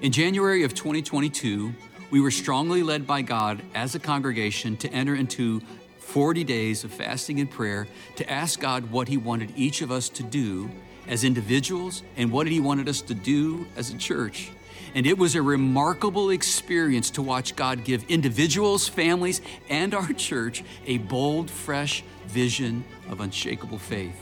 In 0.00 0.12
January 0.12 0.62
of 0.62 0.74
2022, 0.74 1.74
we 2.12 2.20
were 2.20 2.30
strongly 2.30 2.84
led 2.84 3.04
by 3.04 3.20
God 3.20 3.60
as 3.74 3.96
a 3.96 3.98
congregation 3.98 4.76
to 4.76 4.88
enter 4.92 5.16
into 5.16 5.60
40 5.98 6.44
days 6.44 6.84
of 6.84 6.92
fasting 6.92 7.40
and 7.40 7.50
prayer 7.50 7.88
to 8.14 8.30
ask 8.30 8.60
God 8.60 8.92
what 8.92 9.08
He 9.08 9.16
wanted 9.16 9.52
each 9.56 9.82
of 9.82 9.90
us 9.90 10.08
to 10.10 10.22
do 10.22 10.70
as 11.08 11.24
individuals 11.24 12.04
and 12.16 12.30
what 12.30 12.46
He 12.46 12.60
wanted 12.60 12.88
us 12.88 13.00
to 13.02 13.14
do 13.14 13.66
as 13.76 13.90
a 13.90 13.98
church. 13.98 14.52
And 14.94 15.04
it 15.04 15.18
was 15.18 15.34
a 15.34 15.42
remarkable 15.42 16.30
experience 16.30 17.10
to 17.10 17.22
watch 17.22 17.56
God 17.56 17.82
give 17.82 18.04
individuals, 18.08 18.86
families, 18.86 19.40
and 19.68 19.94
our 19.94 20.12
church 20.12 20.62
a 20.86 20.98
bold, 20.98 21.50
fresh 21.50 22.04
vision 22.28 22.84
of 23.10 23.20
unshakable 23.20 23.78
faith. 23.78 24.16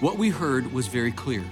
What 0.00 0.16
we 0.16 0.30
heard 0.30 0.72
was 0.72 0.86
very 0.86 1.12
clear. 1.12 1.44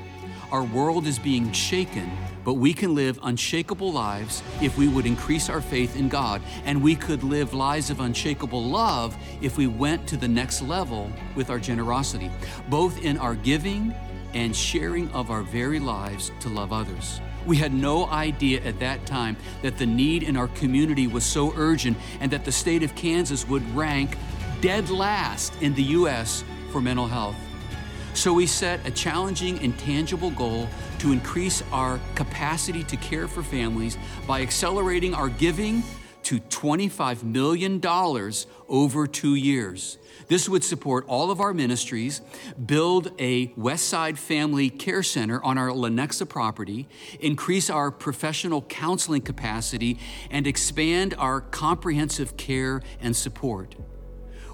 Our 0.54 0.62
world 0.62 1.08
is 1.08 1.18
being 1.18 1.50
shaken, 1.50 2.08
but 2.44 2.52
we 2.52 2.74
can 2.74 2.94
live 2.94 3.18
unshakable 3.24 3.92
lives 3.92 4.40
if 4.62 4.78
we 4.78 4.86
would 4.86 5.04
increase 5.04 5.50
our 5.50 5.60
faith 5.60 5.96
in 5.96 6.08
God. 6.08 6.42
And 6.64 6.80
we 6.80 6.94
could 6.94 7.24
live 7.24 7.54
lives 7.54 7.90
of 7.90 7.98
unshakable 7.98 8.62
love 8.62 9.16
if 9.42 9.58
we 9.58 9.66
went 9.66 10.06
to 10.06 10.16
the 10.16 10.28
next 10.28 10.62
level 10.62 11.10
with 11.34 11.50
our 11.50 11.58
generosity, 11.58 12.30
both 12.68 13.02
in 13.02 13.18
our 13.18 13.34
giving 13.34 13.92
and 14.32 14.54
sharing 14.54 15.10
of 15.10 15.28
our 15.28 15.42
very 15.42 15.80
lives 15.80 16.30
to 16.38 16.48
love 16.48 16.72
others. 16.72 17.20
We 17.44 17.56
had 17.56 17.74
no 17.74 18.06
idea 18.06 18.62
at 18.62 18.78
that 18.78 19.04
time 19.06 19.36
that 19.62 19.76
the 19.76 19.86
need 19.86 20.22
in 20.22 20.36
our 20.36 20.46
community 20.46 21.08
was 21.08 21.24
so 21.24 21.52
urgent 21.56 21.96
and 22.20 22.30
that 22.30 22.44
the 22.44 22.52
state 22.52 22.84
of 22.84 22.94
Kansas 22.94 23.44
would 23.48 23.68
rank 23.74 24.16
dead 24.60 24.88
last 24.88 25.60
in 25.60 25.74
the 25.74 25.82
U.S. 25.98 26.44
for 26.70 26.80
mental 26.80 27.08
health. 27.08 27.43
So 28.14 28.32
we 28.32 28.46
set 28.46 28.86
a 28.86 28.92
challenging 28.92 29.58
and 29.58 29.76
tangible 29.76 30.30
goal 30.30 30.68
to 31.00 31.10
increase 31.10 31.64
our 31.72 31.98
capacity 32.14 32.84
to 32.84 32.96
care 32.96 33.26
for 33.26 33.42
families 33.42 33.98
by 34.26 34.40
accelerating 34.40 35.14
our 35.14 35.28
giving 35.28 35.82
to 36.22 36.38
$25 36.38 37.24
million 37.24 37.82
over 38.68 39.06
two 39.08 39.34
years. 39.34 39.98
This 40.28 40.48
would 40.48 40.62
support 40.62 41.04
all 41.08 41.32
of 41.32 41.40
our 41.40 41.52
ministries, 41.52 42.22
build 42.64 43.10
a 43.20 43.52
West 43.56 43.88
Side 43.88 44.18
Family 44.18 44.70
Care 44.70 45.02
Center 45.02 45.42
on 45.44 45.58
our 45.58 45.68
Lenexa 45.68 46.26
property, 46.26 46.88
increase 47.20 47.68
our 47.68 47.90
professional 47.90 48.62
counseling 48.62 49.22
capacity, 49.22 49.98
and 50.30 50.46
expand 50.46 51.14
our 51.18 51.40
comprehensive 51.40 52.36
care 52.36 52.80
and 53.00 53.14
support. 53.14 53.74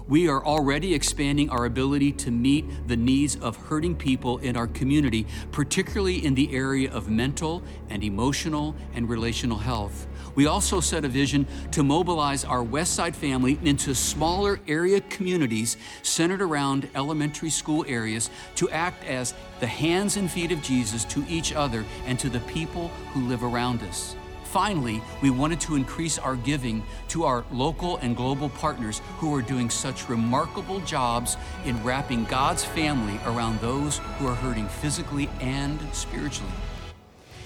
We 0.07 0.27
are 0.27 0.43
already 0.43 0.93
expanding 0.93 1.49
our 1.49 1.65
ability 1.65 2.11
to 2.13 2.31
meet 2.31 2.87
the 2.87 2.97
needs 2.97 3.35
of 3.37 3.55
hurting 3.55 3.95
people 3.95 4.39
in 4.39 4.57
our 4.57 4.67
community, 4.67 5.25
particularly 5.51 6.25
in 6.25 6.35
the 6.35 6.53
area 6.53 6.91
of 6.91 7.09
mental 7.09 7.63
and 7.89 8.03
emotional 8.03 8.75
and 8.93 9.07
relational 9.07 9.57
health. 9.57 10.07
We 10.35 10.47
also 10.47 10.79
set 10.79 11.05
a 11.05 11.09
vision 11.09 11.45
to 11.71 11.83
mobilize 11.83 12.43
our 12.43 12.63
West 12.63 12.93
Side 12.93 13.15
family 13.15 13.59
into 13.63 13.93
smaller 13.93 14.59
area 14.67 15.01
communities 15.01 15.77
centered 16.03 16.41
around 16.41 16.89
elementary 16.95 17.49
school 17.49 17.85
areas 17.87 18.29
to 18.55 18.69
act 18.69 19.03
as 19.05 19.33
the 19.59 19.67
hands 19.67 20.17
and 20.17 20.29
feet 20.29 20.51
of 20.51 20.61
Jesus 20.61 21.05
to 21.05 21.23
each 21.27 21.53
other 21.53 21.85
and 22.05 22.19
to 22.19 22.29
the 22.29 22.39
people 22.41 22.89
who 23.13 23.27
live 23.27 23.43
around 23.43 23.81
us. 23.83 24.15
Finally, 24.51 25.01
we 25.21 25.29
wanted 25.29 25.61
to 25.61 25.75
increase 25.75 26.19
our 26.19 26.35
giving 26.35 26.83
to 27.07 27.23
our 27.23 27.45
local 27.53 27.95
and 27.97 28.17
global 28.17 28.49
partners 28.49 29.01
who 29.17 29.33
are 29.33 29.41
doing 29.41 29.69
such 29.69 30.09
remarkable 30.09 30.81
jobs 30.81 31.37
in 31.63 31.81
wrapping 31.85 32.25
God's 32.25 32.65
family 32.65 33.17
around 33.25 33.61
those 33.61 33.99
who 34.19 34.27
are 34.27 34.35
hurting 34.35 34.67
physically 34.67 35.29
and 35.39 35.79
spiritually. 35.93 36.51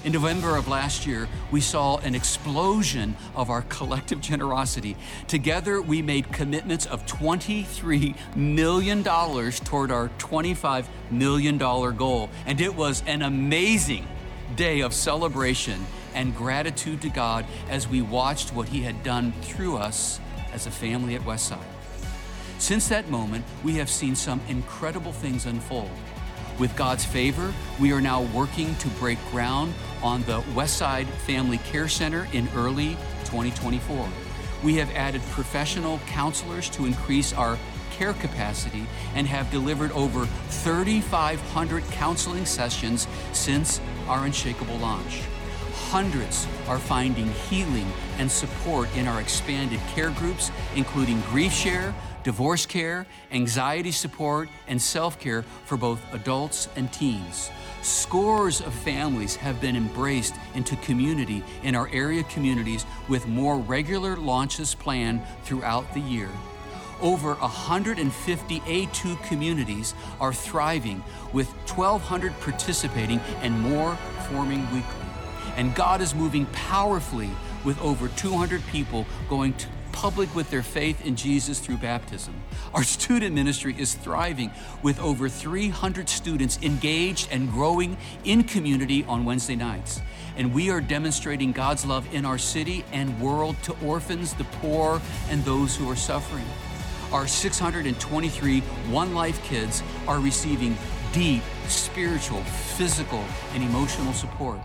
In 0.03 0.13
November 0.13 0.55
of 0.55 0.67
last 0.67 1.05
year, 1.05 1.27
we 1.51 1.61
saw 1.61 1.97
an 1.97 2.15
explosion 2.15 3.15
of 3.35 3.51
our 3.51 3.61
collective 3.61 4.19
generosity. 4.19 4.97
Together, 5.27 5.83
we 5.83 6.01
made 6.01 6.31
commitments 6.31 6.87
of 6.87 7.05
$23 7.05 8.15
million 8.35 9.03
toward 9.03 9.91
our 9.91 10.09
$25 10.17 10.85
million 11.11 11.57
goal. 11.59 12.31
And 12.47 12.59
it 12.59 12.75
was 12.75 13.03
an 13.05 13.21
amazing 13.21 14.07
day 14.55 14.79
of 14.81 14.91
celebration 14.91 15.85
and 16.15 16.35
gratitude 16.35 17.01
to 17.03 17.09
God 17.09 17.45
as 17.69 17.87
we 17.87 18.01
watched 18.01 18.53
what 18.53 18.69
He 18.69 18.81
had 18.81 19.03
done 19.03 19.31
through 19.41 19.77
us 19.77 20.19
as 20.51 20.65
a 20.65 20.71
family 20.71 21.13
at 21.13 21.21
Westside. 21.21 21.59
Since 22.57 22.87
that 22.87 23.09
moment, 23.09 23.45
we 23.63 23.75
have 23.75 23.89
seen 23.89 24.15
some 24.15 24.41
incredible 24.47 25.11
things 25.11 25.45
unfold. 25.45 25.91
With 26.57 26.75
God's 26.77 27.03
favor, 27.03 27.53
we 27.81 27.91
are 27.91 27.99
now 27.99 28.21
working 28.21 28.75
to 28.75 28.87
break 28.87 29.19
ground 29.29 29.73
on 30.01 30.23
the 30.23 30.39
Westside 30.53 31.05
Family 31.27 31.57
Care 31.59 31.89
Center 31.89 32.27
in 32.31 32.47
early 32.55 32.91
2024. 33.25 34.07
We 34.63 34.75
have 34.75 34.89
added 34.95 35.21
professional 35.31 35.99
counselors 36.07 36.69
to 36.71 36.85
increase 36.85 37.33
our 37.33 37.57
care 37.91 38.13
capacity 38.13 38.85
and 39.15 39.27
have 39.27 39.51
delivered 39.51 39.91
over 39.91 40.25
3,500 40.25 41.83
counseling 41.91 42.45
sessions 42.45 43.05
since 43.33 43.81
our 44.07 44.25
Unshakable 44.25 44.77
launch. 44.77 45.23
Hundreds 45.89 46.47
are 46.67 46.79
finding 46.79 47.29
healing 47.49 47.87
and 48.17 48.29
support 48.29 48.93
in 48.95 49.07
our 49.07 49.21
expanded 49.21 49.79
care 49.93 50.09
groups, 50.11 50.51
including 50.75 51.21
Grief 51.29 51.53
Share, 51.53 51.93
divorce 52.23 52.65
care, 52.65 53.05
anxiety 53.31 53.91
support, 53.91 54.49
and 54.67 54.81
self 54.81 55.19
care 55.19 55.43
for 55.65 55.77
both 55.77 56.01
adults 56.13 56.67
and 56.75 56.91
teens. 56.91 57.51
Scores 57.81 58.61
of 58.61 58.73
families 58.73 59.35
have 59.35 59.61
been 59.61 59.75
embraced 59.75 60.33
into 60.55 60.75
community 60.77 61.43
in 61.61 61.75
our 61.75 61.87
area 61.89 62.23
communities 62.23 62.83
with 63.07 63.27
more 63.27 63.57
regular 63.59 64.17
launches 64.17 64.73
planned 64.73 65.21
throughout 65.43 65.93
the 65.93 65.99
year. 65.99 66.29
Over 66.99 67.35
150 67.35 68.59
A2 68.61 69.23
communities 69.27 69.93
are 70.19 70.33
thriving 70.33 71.03
with 71.31 71.47
1,200 71.69 72.39
participating 72.39 73.19
and 73.41 73.59
more 73.59 73.95
forming 74.29 74.61
weekly. 74.73 75.04
And 75.55 75.73
God 75.73 76.01
is 76.01 76.13
moving 76.13 76.45
powerfully 76.47 77.29
with 77.63 77.81
over 77.81 78.07
200 78.09 78.65
people 78.67 79.05
going 79.29 79.53
to 79.53 79.67
public 79.95 80.35
with 80.35 80.49
their 80.49 80.61
faith 80.61 81.05
in 81.05 81.15
Jesus 81.15 81.59
through 81.59 81.77
baptism. 81.77 82.33
Our 82.73 82.83
student 82.83 83.33
ministry 83.33 83.73
is 83.79 83.95
thriving 83.95 84.51
with 84.83 84.99
over 84.99 85.29
300 85.29 86.09
students 86.09 86.59
engaged 86.61 87.29
and 87.31 87.49
growing 87.49 87.97
in 88.25 88.43
community 88.43 89.05
on 89.05 89.23
Wednesday 89.23 89.55
nights. 89.55 90.01
And 90.35 90.53
we 90.53 90.69
are 90.69 90.81
demonstrating 90.81 91.53
God's 91.53 91.85
love 91.85 92.13
in 92.13 92.25
our 92.25 92.37
city 92.37 92.83
and 92.91 93.19
world 93.21 93.55
to 93.63 93.75
orphans, 93.85 94.33
the 94.33 94.43
poor, 94.43 95.01
and 95.29 95.43
those 95.45 95.77
who 95.77 95.89
are 95.89 95.95
suffering. 95.95 96.45
Our 97.13 97.25
623 97.25 98.59
One 98.59 99.13
Life 99.15 99.41
kids 99.45 99.81
are 100.09 100.19
receiving 100.19 100.77
deep 101.13 101.41
spiritual, 101.69 102.43
physical, 102.43 103.23
and 103.53 103.63
emotional 103.63 104.11
support 104.11 104.59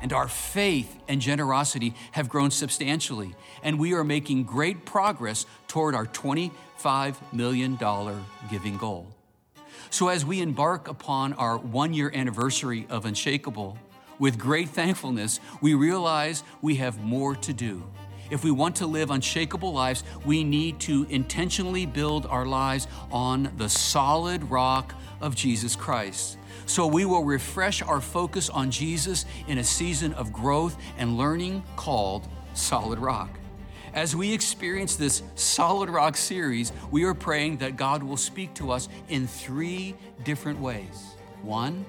and 0.00 0.12
our 0.12 0.28
faith 0.28 0.98
and 1.08 1.20
generosity 1.20 1.94
have 2.12 2.28
grown 2.28 2.50
substantially, 2.50 3.34
and 3.62 3.78
we 3.78 3.94
are 3.94 4.04
making 4.04 4.44
great 4.44 4.84
progress 4.84 5.46
toward 5.68 5.94
our 5.94 6.06
$25 6.06 7.16
million 7.32 7.78
giving 8.50 8.76
goal. 8.76 9.06
So, 9.90 10.08
as 10.08 10.24
we 10.24 10.40
embark 10.40 10.88
upon 10.88 11.32
our 11.34 11.58
one 11.58 11.94
year 11.94 12.10
anniversary 12.12 12.86
of 12.90 13.04
Unshakable, 13.06 13.78
with 14.18 14.38
great 14.38 14.70
thankfulness, 14.70 15.40
we 15.60 15.74
realize 15.74 16.42
we 16.62 16.76
have 16.76 16.98
more 17.00 17.34
to 17.36 17.52
do. 17.52 17.84
If 18.30 18.42
we 18.42 18.50
want 18.50 18.76
to 18.76 18.86
live 18.86 19.10
unshakable 19.10 19.72
lives, 19.72 20.02
we 20.24 20.42
need 20.42 20.80
to 20.80 21.06
intentionally 21.10 21.86
build 21.86 22.26
our 22.26 22.44
lives 22.44 22.88
on 23.12 23.52
the 23.56 23.68
solid 23.68 24.50
rock 24.50 24.94
of 25.20 25.36
Jesus 25.36 25.76
Christ. 25.76 26.36
So 26.66 26.86
we 26.86 27.04
will 27.04 27.24
refresh 27.24 27.80
our 27.80 28.00
focus 28.00 28.50
on 28.50 28.70
Jesus 28.70 29.24
in 29.46 29.58
a 29.58 29.64
season 29.64 30.12
of 30.14 30.32
growth 30.32 30.76
and 30.98 31.16
learning 31.16 31.62
called 31.76 32.26
Solid 32.54 32.98
Rock. 32.98 33.30
As 33.94 34.14
we 34.14 34.32
experience 34.32 34.96
this 34.96 35.22
Solid 35.36 35.88
Rock 35.88 36.16
series, 36.16 36.72
we 36.90 37.04
are 37.04 37.14
praying 37.14 37.58
that 37.58 37.76
God 37.76 38.02
will 38.02 38.16
speak 38.16 38.52
to 38.54 38.70
us 38.72 38.88
in 39.08 39.26
three 39.26 39.94
different 40.24 40.60
ways. 40.60 41.14
One, 41.40 41.86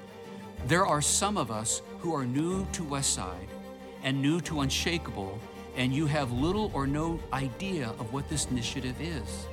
there 0.68 0.85
are 0.85 1.01
some 1.01 1.38
of 1.38 1.51
us 1.51 1.81
who 2.00 2.15
are 2.15 2.25
new 2.25 2.65
to 2.73 2.83
Westside 2.83 3.50
and 4.03 4.21
new 4.21 4.39
to 4.41 4.62
Unshakable, 4.62 5.39
and 5.75 5.94
you 5.94 6.06
have 6.06 6.31
little 6.31 6.71
or 6.73 6.88
no 6.88 7.19
idea 7.33 7.88
of 8.00 8.13
what 8.13 8.30
this 8.30 8.45
initiative 8.45 8.95
is. 9.01 9.47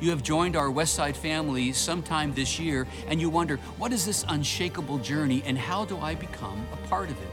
You 0.00 0.08
have 0.10 0.22
joined 0.22 0.56
our 0.56 0.68
Westside 0.68 1.14
family 1.14 1.72
sometime 1.72 2.32
this 2.32 2.58
year, 2.58 2.86
and 3.08 3.20
you 3.20 3.28
wonder, 3.28 3.58
what 3.76 3.92
is 3.92 4.06
this 4.06 4.24
unshakable 4.28 4.98
journey 4.98 5.42
and 5.44 5.58
how 5.58 5.84
do 5.84 5.98
I 5.98 6.14
become 6.14 6.66
a 6.72 6.88
part 6.88 7.10
of 7.10 7.20
it? 7.20 7.28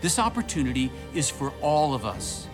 This 0.00 0.18
opportunity 0.18 0.90
is 1.14 1.28
for 1.28 1.52
all 1.60 1.92
of 1.92 2.06
us. 2.06 2.48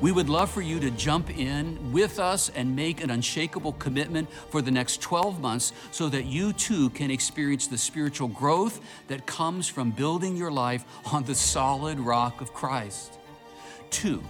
We 0.00 0.12
would 0.12 0.30
love 0.30 0.50
for 0.50 0.62
you 0.62 0.80
to 0.80 0.90
jump 0.90 1.30
in 1.38 1.92
with 1.92 2.18
us 2.18 2.48
and 2.48 2.74
make 2.74 3.04
an 3.04 3.10
unshakable 3.10 3.74
commitment 3.74 4.28
for 4.48 4.62
the 4.62 4.70
next 4.70 5.00
12 5.02 5.40
months 5.40 5.74
so 5.90 6.08
that 6.08 6.24
you 6.24 6.54
too 6.54 6.88
can 6.90 7.10
experience 7.10 7.66
the 7.66 7.78
spiritual 7.78 8.28
growth 8.28 8.80
that 9.08 9.26
comes 9.26 9.68
from 9.68 9.90
building 9.90 10.36
your 10.36 10.50
life 10.50 10.84
on 11.12 11.22
the 11.24 11.34
solid 11.34 12.00
rock 12.00 12.40
of 12.40 12.52
Christ. 12.54 13.18
Two, 13.90 14.22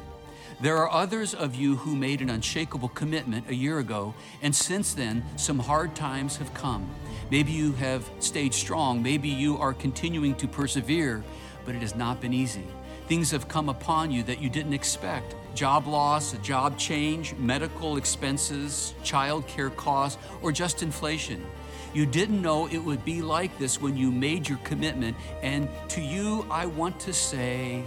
there 0.63 0.79
are 0.79 0.93
others 0.93 1.35
of 1.35 1.57
you 1.57 1.75
who 1.75 1.97
made 1.97 2.21
an 2.21 2.31
unshakable 2.31 2.89
commitment 2.91 3.51
a 3.51 3.55
year 3.55 3.81
ago, 3.81 4.15
and 4.43 4.55
since 4.55 4.95
then, 4.95 5.25
some 5.35 5.59
hard 5.59 5.93
times 5.97 6.37
have 6.37 6.55
come. 6.55 6.89
Maybe 7.33 7.51
you 7.51 7.73
have 7.73 8.09
stayed 8.21 8.55
strong, 8.55 9.03
maybe 9.03 9.29
you 9.29 9.59
are 9.59 9.75
continuing 9.75 10.37
to 10.37 10.47
persevere, 10.47 11.25
but 11.65 11.75
it 11.75 11.81
has 11.81 11.97
not 11.97 12.21
been 12.21 12.33
easy. 12.33 12.63
Things 13.09 13.33
have 13.33 13.49
come 13.49 13.69
upon 13.69 14.13
you 14.13 14.23
that 14.23 14.41
you 14.41 14.49
didn't 14.49 14.73
expect 14.73 15.35
job 15.57 15.89
loss, 15.89 16.33
a 16.33 16.39
job 16.39 16.79
change, 16.79 17.35
medical 17.35 17.97
expenses, 17.97 18.95
child 19.03 19.45
care 19.49 19.71
costs, 19.71 20.17
or 20.43 20.53
just 20.53 20.85
inflation. 20.85 21.45
You 21.93 22.07
didn't 22.07 22.41
know 22.41 22.69
it 22.69 22.79
would 22.79 23.05
be 23.05 23.21
like 23.21 23.59
this 23.59 23.81
when 23.81 23.97
you 23.97 24.13
made 24.13 24.49
your 24.49 24.59
commitment, 24.59 25.17
and 25.43 25.69
to 25.89 26.01
you, 26.01 26.47
I 26.53 26.67
want 26.67 27.01
to 27.01 27.13
say, 27.13 27.83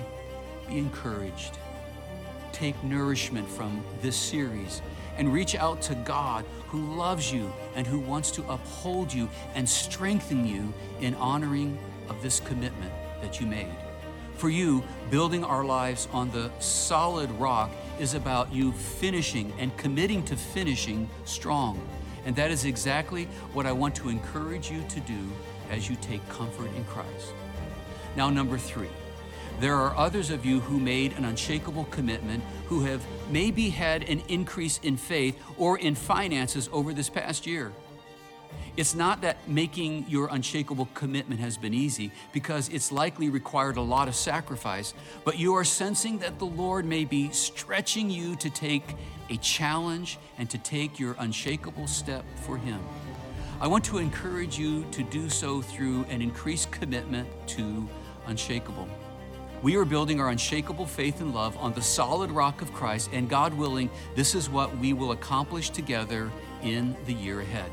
be 0.68 0.78
encouraged 0.78 1.58
take 2.56 2.82
nourishment 2.86 3.50
from 3.50 3.84
this 4.02 4.16
series 4.16 4.82
and 5.18 5.32
reach 5.32 5.56
out 5.56 5.82
to 5.84 5.96
God 5.96 6.46
who 6.68 6.96
loves 6.96 7.32
you 7.32 7.52
and 7.76 7.86
who 7.86 8.00
wants 8.00 8.32
to 8.32 8.44
uphold 8.50 9.14
you 9.14 9.30
and 9.56 9.68
strengthen 9.68 10.48
you 10.48 10.74
in 11.02 11.16
honoring 11.16 11.78
of 12.08 12.22
this 12.22 12.40
commitment 12.40 12.94
that 13.22 13.42
you 13.42 13.46
made. 13.46 13.76
For 14.38 14.50
you, 14.50 14.84
building 15.12 15.44
our 15.44 15.66
lives 15.66 16.08
on 16.14 16.32
the 16.32 16.50
solid 16.60 17.30
rock 17.32 17.72
is 18.00 18.14
about 18.14 18.54
you 18.54 18.72
finishing 18.72 19.54
and 19.60 19.76
committing 19.78 20.24
to 20.24 20.38
finishing 20.38 21.10
strong. 21.26 21.82
And 22.26 22.36
that 22.38 22.52
is 22.52 22.64
exactly 22.64 23.26
what 23.54 23.66
I 23.66 23.74
want 23.74 23.96
to 23.96 24.10
encourage 24.10 24.72
you 24.72 24.82
to 24.90 25.00
do 25.02 25.30
as 25.72 25.90
you 25.90 25.98
take 25.98 26.28
comfort 26.30 26.74
in 26.76 26.86
Christ. 26.86 27.34
Now, 28.16 28.30
number 28.30 28.58
three. 28.58 28.90
There 29.60 29.76
are 29.76 29.96
others 29.96 30.32
of 30.32 30.46
you 30.46 30.60
who 30.60 30.80
made 30.80 31.14
an 31.14 31.24
unshakable 31.24 31.86
commitment, 31.86 32.44
who 32.68 32.84
have 32.84 33.02
maybe 33.30 33.70
had 33.70 34.04
an 34.04 34.22
increase 34.28 34.80
in 34.84 34.98
faith 34.98 35.42
or 35.58 35.78
in 35.78 35.96
finances 35.96 36.70
over 36.74 36.94
this 36.94 37.10
past 37.10 37.48
year. 37.48 37.72
It's 38.76 38.94
not 38.94 39.22
that 39.22 39.48
making 39.48 40.06
your 40.10 40.28
unshakable 40.30 40.90
commitment 40.94 41.40
has 41.40 41.58
been 41.58 41.74
easy, 41.74 42.12
because 42.34 42.68
it's 42.68 42.92
likely 42.92 43.30
required 43.30 43.78
a 43.78 43.82
lot 43.82 44.10
of 44.10 44.16
sacrifice, 44.16 44.94
but 45.24 45.40
you 45.40 45.56
are 45.56 45.64
sensing 45.64 46.18
that 46.20 46.40
the 46.40 46.46
Lord 46.46 46.86
may 46.86 47.06
be 47.06 47.32
stretching 47.32 48.10
you 48.10 48.36
to 48.36 48.50
take 48.50 48.84
a 49.30 49.38
challenge 49.38 50.20
and 50.38 50.50
to 50.50 50.58
take 50.58 51.00
your 51.00 51.16
unshakable 51.20 51.88
step 51.88 52.26
for 52.42 52.58
Him. 52.58 52.82
I 53.62 53.68
want 53.68 53.86
to 53.86 54.00
encourage 54.00 54.60
you 54.60 54.84
to 54.92 55.04
do 55.04 55.30
so 55.30 55.62
through 55.62 56.04
an 56.10 56.22
increased 56.22 56.72
commitment 56.72 57.30
to 57.48 57.88
unshakable. 58.28 58.90
We 59.66 59.78
are 59.78 59.84
building 59.84 60.22
our 60.22 60.30
unshakable 60.30 60.86
faith 60.86 61.22
and 61.22 61.34
love 61.34 61.58
on 61.58 61.74
the 61.74 61.82
solid 61.82 62.30
rock 62.30 62.62
of 62.62 62.72
Christ, 62.72 63.10
and 63.12 63.28
God 63.28 63.52
willing, 63.52 63.90
this 64.14 64.36
is 64.36 64.48
what 64.48 64.78
we 64.78 64.94
will 64.94 65.12
accomplish 65.12 65.72
together 65.72 66.30
in 66.62 66.96
the 67.08 67.14
year 67.14 67.42
ahead. 67.42 67.72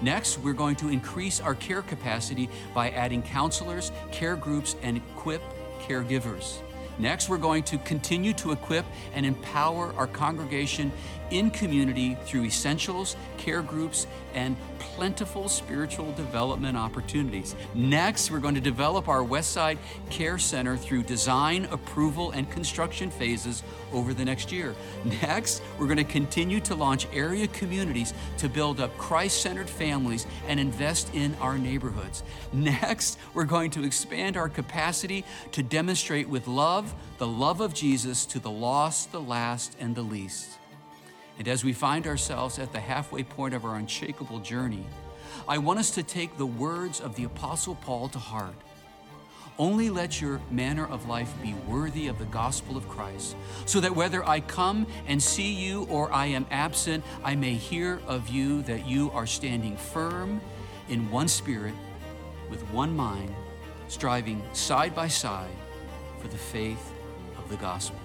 Next, 0.00 0.38
we're 0.38 0.54
going 0.54 0.76
to 0.76 0.88
increase 0.88 1.38
our 1.38 1.54
care 1.54 1.82
capacity 1.82 2.48
by 2.72 2.88
adding 2.92 3.20
counselors, 3.20 3.92
care 4.10 4.34
groups, 4.34 4.76
and 4.80 4.96
equip 4.96 5.42
caregivers. 5.86 6.60
Next, 7.00 7.30
we're 7.30 7.38
going 7.38 7.62
to 7.64 7.78
continue 7.78 8.34
to 8.34 8.52
equip 8.52 8.84
and 9.14 9.24
empower 9.24 9.94
our 9.96 10.06
congregation 10.06 10.92
in 11.30 11.50
community 11.50 12.16
through 12.24 12.44
essentials, 12.44 13.16
care 13.38 13.62
groups, 13.62 14.06
and 14.34 14.56
plentiful 14.78 15.48
spiritual 15.48 16.12
development 16.12 16.76
opportunities. 16.76 17.54
Next, 17.74 18.30
we're 18.30 18.40
going 18.40 18.54
to 18.54 18.60
develop 18.60 19.08
our 19.08 19.22
Westside 19.22 19.78
Care 20.10 20.38
Center 20.38 20.76
through 20.76 21.04
design, 21.04 21.66
approval, 21.70 22.32
and 22.32 22.50
construction 22.50 23.10
phases 23.10 23.62
over 23.92 24.12
the 24.12 24.24
next 24.24 24.52
year. 24.52 24.74
Next, 25.22 25.62
we're 25.78 25.86
going 25.86 25.96
to 25.98 26.04
continue 26.04 26.60
to 26.60 26.74
launch 26.74 27.06
area 27.12 27.46
communities 27.48 28.12
to 28.38 28.48
build 28.48 28.80
up 28.80 28.96
Christ 28.98 29.40
centered 29.40 29.70
families 29.70 30.26
and 30.48 30.60
invest 30.60 31.14
in 31.14 31.34
our 31.40 31.58
neighborhoods. 31.58 32.22
Next, 32.52 33.18
we're 33.34 33.44
going 33.44 33.70
to 33.72 33.84
expand 33.84 34.36
our 34.36 34.48
capacity 34.48 35.24
to 35.52 35.62
demonstrate 35.62 36.28
with 36.28 36.46
love 36.46 36.89
the 37.18 37.26
love 37.26 37.60
of 37.60 37.74
Jesus 37.74 38.24
to 38.26 38.38
the 38.38 38.50
lost, 38.50 39.12
the 39.12 39.20
last, 39.20 39.76
and 39.78 39.94
the 39.94 40.02
least. 40.02 40.58
And 41.38 41.48
as 41.48 41.64
we 41.64 41.72
find 41.72 42.06
ourselves 42.06 42.58
at 42.58 42.72
the 42.72 42.80
halfway 42.80 43.22
point 43.22 43.54
of 43.54 43.64
our 43.64 43.76
unshakable 43.76 44.40
journey, 44.40 44.84
I 45.48 45.58
want 45.58 45.78
us 45.78 45.90
to 45.92 46.02
take 46.02 46.36
the 46.36 46.46
words 46.46 47.00
of 47.00 47.16
the 47.16 47.24
Apostle 47.24 47.76
Paul 47.76 48.08
to 48.10 48.18
heart. 48.18 48.54
Only 49.58 49.90
let 49.90 50.20
your 50.20 50.40
manner 50.50 50.86
of 50.86 51.06
life 51.08 51.32
be 51.42 51.54
worthy 51.68 52.08
of 52.08 52.18
the 52.18 52.24
gospel 52.26 52.76
of 52.76 52.88
Christ, 52.88 53.36
so 53.66 53.80
that 53.80 53.94
whether 53.94 54.26
I 54.26 54.40
come 54.40 54.86
and 55.06 55.22
see 55.22 55.52
you 55.52 55.84
or 55.90 56.12
I 56.12 56.26
am 56.26 56.46
absent, 56.50 57.04
I 57.22 57.36
may 57.36 57.54
hear 57.54 58.00
of 58.06 58.28
you 58.28 58.62
that 58.62 58.86
you 58.86 59.10
are 59.10 59.26
standing 59.26 59.76
firm 59.76 60.40
in 60.88 61.10
one 61.10 61.28
spirit, 61.28 61.74
with 62.48 62.62
one 62.70 62.96
mind, 62.96 63.34
striving 63.88 64.42
side 64.52 64.94
by 64.94 65.08
side 65.08 65.50
for 66.20 66.28
the 66.28 66.38
faith 66.38 66.92
of 67.38 67.48
the 67.48 67.56
gospel. 67.56 67.98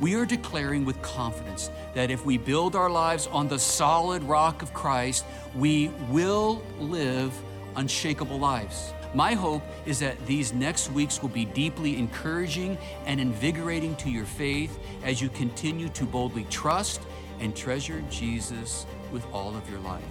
We 0.00 0.14
are 0.14 0.26
declaring 0.26 0.84
with 0.84 1.00
confidence 1.02 1.70
that 1.94 2.10
if 2.10 2.24
we 2.26 2.36
build 2.36 2.74
our 2.74 2.90
lives 2.90 3.26
on 3.28 3.48
the 3.48 3.58
solid 3.58 4.22
rock 4.24 4.62
of 4.62 4.74
Christ, 4.74 5.24
we 5.54 5.88
will 6.08 6.62
live 6.80 7.32
unshakable 7.76 8.38
lives. 8.38 8.92
My 9.14 9.34
hope 9.34 9.62
is 9.86 10.00
that 10.00 10.26
these 10.26 10.52
next 10.52 10.90
weeks 10.90 11.22
will 11.22 11.28
be 11.28 11.44
deeply 11.44 11.96
encouraging 11.96 12.76
and 13.06 13.20
invigorating 13.20 13.94
to 13.96 14.10
your 14.10 14.24
faith 14.24 14.80
as 15.04 15.22
you 15.22 15.28
continue 15.28 15.88
to 15.90 16.04
boldly 16.04 16.44
trust 16.50 17.00
and 17.38 17.54
treasure 17.54 18.02
Jesus 18.10 18.86
with 19.12 19.24
all 19.32 19.56
of 19.56 19.70
your 19.70 19.78
life. 19.80 20.02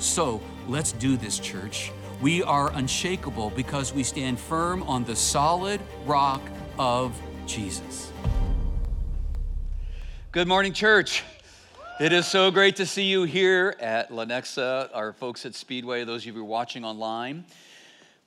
So 0.00 0.40
let's 0.66 0.90
do 0.92 1.16
this, 1.16 1.38
church. 1.38 1.92
We 2.22 2.42
are 2.42 2.70
unshakable 2.74 3.48
because 3.56 3.94
we 3.94 4.02
stand 4.02 4.38
firm 4.38 4.82
on 4.82 5.04
the 5.04 5.16
solid 5.16 5.80
rock 6.04 6.42
of 6.78 7.18
Jesus. 7.46 8.12
Good 10.30 10.46
morning, 10.46 10.74
church. 10.74 11.24
It 11.98 12.12
is 12.12 12.26
so 12.26 12.50
great 12.50 12.76
to 12.76 12.84
see 12.84 13.04
you 13.04 13.22
here 13.22 13.74
at 13.80 14.10
Lenexa, 14.10 14.90
our 14.92 15.14
folks 15.14 15.46
at 15.46 15.54
Speedway, 15.54 16.04
those 16.04 16.26
of 16.26 16.36
you 16.36 16.44
watching 16.44 16.84
online. 16.84 17.46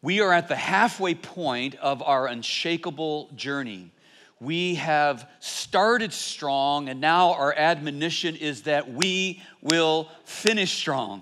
We 0.02 0.22
are 0.22 0.34
at 0.34 0.48
the 0.48 0.56
halfway 0.56 1.14
point 1.14 1.76
of 1.76 2.02
our 2.02 2.26
unshakable 2.26 3.30
journey. 3.36 3.92
We 4.40 4.74
have 4.76 5.30
started 5.40 6.14
strong, 6.14 6.90
and 6.90 7.00
now 7.00 7.34
our 7.34 7.54
admonition 7.54 8.38
is 8.38 8.64
that 8.64 8.92
we 8.92 9.40
will 9.62 10.10
finish 10.24 10.74
strong. 10.74 11.22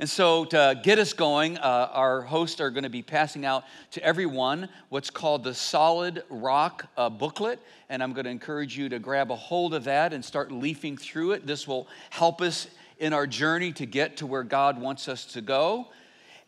And 0.00 0.08
so, 0.08 0.44
to 0.44 0.80
get 0.80 1.00
us 1.00 1.12
going, 1.12 1.58
uh, 1.58 1.90
our 1.92 2.22
hosts 2.22 2.60
are 2.60 2.70
going 2.70 2.84
to 2.84 2.88
be 2.88 3.02
passing 3.02 3.44
out 3.44 3.64
to 3.90 4.02
everyone 4.04 4.68
what's 4.90 5.10
called 5.10 5.42
the 5.42 5.52
Solid 5.52 6.22
Rock 6.30 6.86
uh, 6.96 7.10
booklet. 7.10 7.58
And 7.88 8.00
I'm 8.00 8.12
going 8.12 8.26
to 8.26 8.30
encourage 8.30 8.78
you 8.78 8.88
to 8.90 9.00
grab 9.00 9.32
a 9.32 9.34
hold 9.34 9.74
of 9.74 9.82
that 9.84 10.12
and 10.12 10.24
start 10.24 10.52
leafing 10.52 10.96
through 10.96 11.32
it. 11.32 11.48
This 11.48 11.66
will 11.66 11.88
help 12.10 12.40
us 12.40 12.68
in 13.00 13.12
our 13.12 13.26
journey 13.26 13.72
to 13.72 13.86
get 13.86 14.18
to 14.18 14.26
where 14.26 14.44
God 14.44 14.80
wants 14.80 15.08
us 15.08 15.24
to 15.32 15.40
go. 15.40 15.88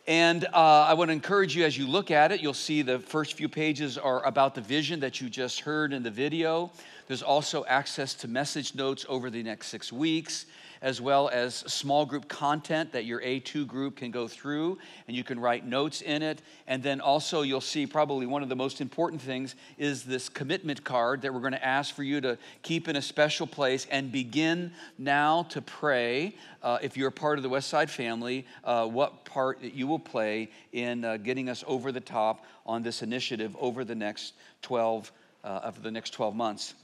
And 0.07 0.45
uh, 0.45 0.87
I 0.89 0.95
want 0.95 1.09
to 1.09 1.13
encourage 1.13 1.57
you 1.57 1.65
as 1.65 1.77
you 1.77 1.89
look 1.89 2.13
at 2.13 2.31
it, 2.31 2.41
you'll 2.41 2.55
see 2.55 2.83
the 2.83 3.01
first 3.01 3.35
few 3.35 3.49
pages 3.49 3.99
are 3.99 4.25
about 4.25 4.55
the 4.55 4.61
vision 4.61 5.01
that 5.01 5.21
you 5.21 5.29
just 5.29 5.61
heard 5.61 5.93
in 5.93 6.05
the 6.05 6.11
video. 6.11 6.71
There's 7.09 7.23
also 7.23 7.65
access 7.65 8.15
to 8.15 8.29
message 8.29 8.77
notes 8.77 9.05
over 9.09 9.29
the 9.29 9.43
next 9.43 9.67
six 9.69 9.93
weeks 9.93 10.47
as 10.83 11.01
well 11.01 11.29
as 11.29 11.55
small 11.55 12.07
group 12.07 12.29
content 12.29 12.93
that 12.93 13.05
your 13.05 13.21
A2 13.21 13.67
group 13.67 13.97
can 13.97 14.11
go 14.11 14.27
through 14.27 14.79
and 15.07 15.17
you 15.17 15.23
can 15.23 15.39
write 15.39 15.67
notes 15.67 16.01
in 16.01 16.23
it. 16.23 16.43
And 16.67 16.83
then 16.83 17.01
also, 17.01 17.43
you'll 17.43 17.61
see 17.61 17.87
probably 17.87 18.27
one 18.27 18.43
of 18.43 18.49
the 18.49 18.57
most 18.57 18.81
important 18.81 19.21
things 19.21 19.55
is 19.79 20.05
this 20.05 20.29
commitment 20.29 20.83
card 20.85 21.23
that 21.23 21.35
we're 21.35 21.41
going 21.41 21.53
to 21.53 21.65
ask 21.65 21.95
for 21.95 22.03
you 22.03 22.21
to 22.23 22.39
keep 22.63 22.89
in 22.89 22.97
a 22.97 23.03
special 23.03 23.47
place 23.47 23.87
and 23.91 24.11
begin 24.11 24.73
now 24.99 25.45
to 25.51 25.61
pray. 25.61 26.35
Uh, 26.63 26.79
if 26.83 26.97
you're 26.97 27.09
a 27.09 27.13
part 27.13 27.39
of 27.39 27.43
the 27.43 27.51
Westside 27.51 27.91
family, 27.91 28.47
uh, 28.65 28.87
what 28.87 29.25
part 29.25 29.61
that 29.61 29.75
you 29.75 29.87
will 29.87 29.99
play 29.99 30.51
in 30.73 31.05
uh, 31.05 31.17
getting 31.19 31.49
us 31.49 31.63
over 31.67 31.93
the 31.93 32.01
top 32.01 32.45
on 32.65 32.83
this 32.83 33.03
initiative 33.03 33.57
over 33.61 33.85
the 33.85 33.95
next 33.95 34.35
12 34.63 35.13
uh, 35.43 35.47
of 35.47 35.83
the 35.83 35.91
next 35.91 36.11
12 36.11 36.35
months. 36.35 36.75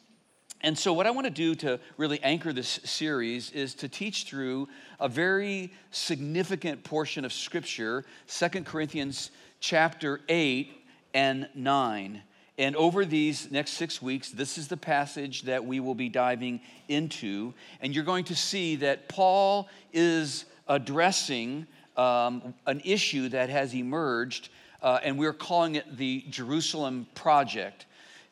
And 0.67 0.77
so, 0.77 0.93
what 0.93 1.07
I 1.07 1.13
want 1.13 1.27
to 1.27 1.31
do 1.31 1.55
to 1.55 1.79
really 1.97 2.21
anchor 2.25 2.53
this 2.53 2.81
series 2.83 3.53
is 3.53 3.73
to 3.77 3.89
teach 3.89 4.25
through 4.25 4.67
a 4.99 5.09
very 5.09 5.73
significant 5.93 6.83
portion 6.83 7.25
of 7.25 7.33
Scripture, 7.33 8.05
Second 8.27 8.67
Corinthians 8.67 9.31
chapter 9.61 10.23
8 10.29 10.73
and 11.15 11.49
9. 11.55 12.21
And 12.59 12.75
over 12.75 13.05
these 13.05 13.49
next 13.53 13.75
six 13.75 14.03
weeks, 14.03 14.31
this 14.31 14.59
is 14.59 14.67
the 14.67 14.77
passage 14.77 15.43
that 15.43 15.65
we 15.65 15.79
will 15.79 15.95
be 15.95 16.09
diving 16.09 16.61
into. 16.89 17.55
And 17.81 17.95
you're 17.95 18.03
going 18.03 18.25
to 18.25 18.35
see 18.35 18.75
that 18.75 19.09
Paul 19.09 19.69
is 19.93 20.47
addressing 20.67 21.69
um, 21.97 22.55
an 22.67 22.83
issue 22.85 23.29
that 23.29 23.51
has 23.51 23.73
emerged, 23.73 24.49
uh, 24.83 24.99
and 25.05 25.17
we're 25.17 25.33
calling 25.33 25.77
it 25.77 25.97
the 25.97 26.25
Jerusalem 26.29 27.07
Project. 27.15 27.86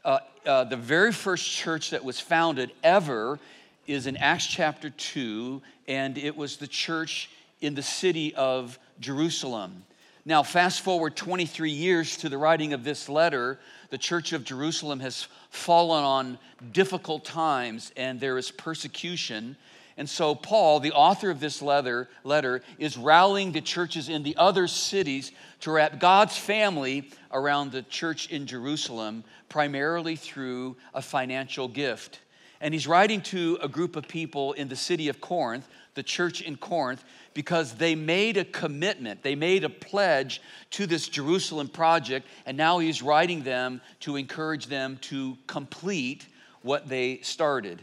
Uh, 0.05 0.19
uh, 0.45 0.65
the 0.65 0.77
very 0.77 1.13
first 1.13 1.51
church 1.51 1.91
that 1.91 2.05
was 2.05 2.21
founded 2.21 2.73
ever 2.83 3.39
is 3.87 4.07
in 4.07 4.17
Acts 4.17 4.47
chapter 4.47 4.91
2, 4.91 5.63
and 5.89 6.19
it 6.19 6.37
was 6.37 6.57
the 6.57 6.67
church 6.67 7.31
in 7.61 7.75
the 7.75 7.83
city 7.83 8.35
of 8.35 8.79
Jerusalem. 9.01 9.85
Now, 10.27 10.43
fast 10.43 10.81
forward 10.81 11.17
23 11.17 11.71
years 11.71 12.17
to 12.19 12.29
the 12.29 12.39
writing 12.39 12.73
of 12.73 12.83
this 12.83 13.09
letter, 13.09 13.59
the 13.91 13.99
church 13.99 14.33
of 14.33 14.45
Jerusalem 14.45 15.01
has 15.01 15.29
fallen 15.51 16.03
on 16.03 16.39
difficult 16.73 17.25
times 17.25 17.93
and 17.97 18.19
there 18.19 18.39
is 18.39 18.51
persecution. 18.51 19.57
And 19.97 20.11
so, 20.11 20.35
Paul, 20.35 20.81
the 20.81 20.93
author 20.93 21.31
of 21.31 21.39
this 21.39 21.63
letter, 21.63 22.09
letter, 22.25 22.63
is 22.79 22.97
rallying 22.97 23.53
the 23.53 23.61
churches 23.61 24.09
in 24.09 24.25
the 24.25 24.37
other 24.37 24.67
cities 24.67 25.31
to 25.61 25.71
wrap 25.71 26.01
God's 26.01 26.37
family 26.37 27.11
around 27.33 27.71
the 27.71 27.83
church 27.83 28.29
in 28.29 28.47
Jerusalem, 28.47 29.23
primarily 29.49 30.17
through 30.17 30.77
a 30.95 31.01
financial 31.01 31.69
gift. 31.69 32.21
And 32.61 32.75
he's 32.75 32.89
writing 32.89 33.21
to 33.23 33.59
a 33.63 33.69
group 33.69 33.95
of 33.95 34.09
people 34.09 34.53
in 34.55 34.69
the 34.69 34.77
city 34.77 35.09
of 35.09 35.21
Corinth, 35.21 35.69
the 35.95 36.03
church 36.03 36.41
in 36.41 36.57
Corinth, 36.57 37.05
because 37.33 37.75
they 37.75 37.95
made 37.95 38.37
a 38.37 38.45
commitment, 38.45 39.23
they 39.23 39.37
made 39.37 39.63
a 39.63 39.69
pledge 39.69 40.41
to 40.71 40.87
this 40.87 41.07
Jerusalem 41.07 41.69
project, 41.69 42.27
and 42.47 42.57
now 42.57 42.79
he's 42.79 43.03
writing 43.03 43.43
them 43.43 43.81
to 44.01 44.17
encourage 44.17 44.67
them 44.67 44.99
to 45.03 45.37
complete 45.47 46.27
what 46.63 46.89
they 46.89 47.19
started. 47.19 47.83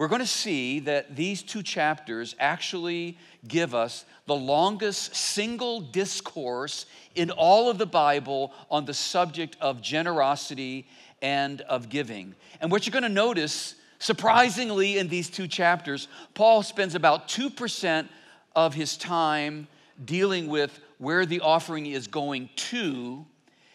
We're 0.00 0.08
going 0.08 0.22
to 0.22 0.26
see 0.26 0.80
that 0.80 1.14
these 1.14 1.42
two 1.42 1.62
chapters 1.62 2.34
actually 2.40 3.18
give 3.46 3.74
us 3.74 4.06
the 4.24 4.34
longest 4.34 5.14
single 5.14 5.82
discourse 5.82 6.86
in 7.14 7.30
all 7.30 7.68
of 7.68 7.76
the 7.76 7.84
Bible 7.84 8.54
on 8.70 8.86
the 8.86 8.94
subject 8.94 9.58
of 9.60 9.82
generosity 9.82 10.86
and 11.20 11.60
of 11.60 11.90
giving. 11.90 12.34
And 12.62 12.70
what 12.70 12.86
you're 12.86 12.92
going 12.92 13.02
to 13.02 13.10
notice 13.10 13.74
Surprisingly, 13.98 14.96
in 14.96 15.08
these 15.08 15.28
two 15.28 15.46
chapters, 15.46 16.08
Paul 16.32 16.62
spends 16.62 16.94
about 16.94 17.28
2% 17.28 18.08
of 18.56 18.72
his 18.72 18.96
time 18.96 19.68
dealing 20.02 20.46
with 20.46 20.80
where 20.96 21.26
the 21.26 21.40
offering 21.40 21.84
is 21.84 22.06
going 22.06 22.48
to, 22.56 23.26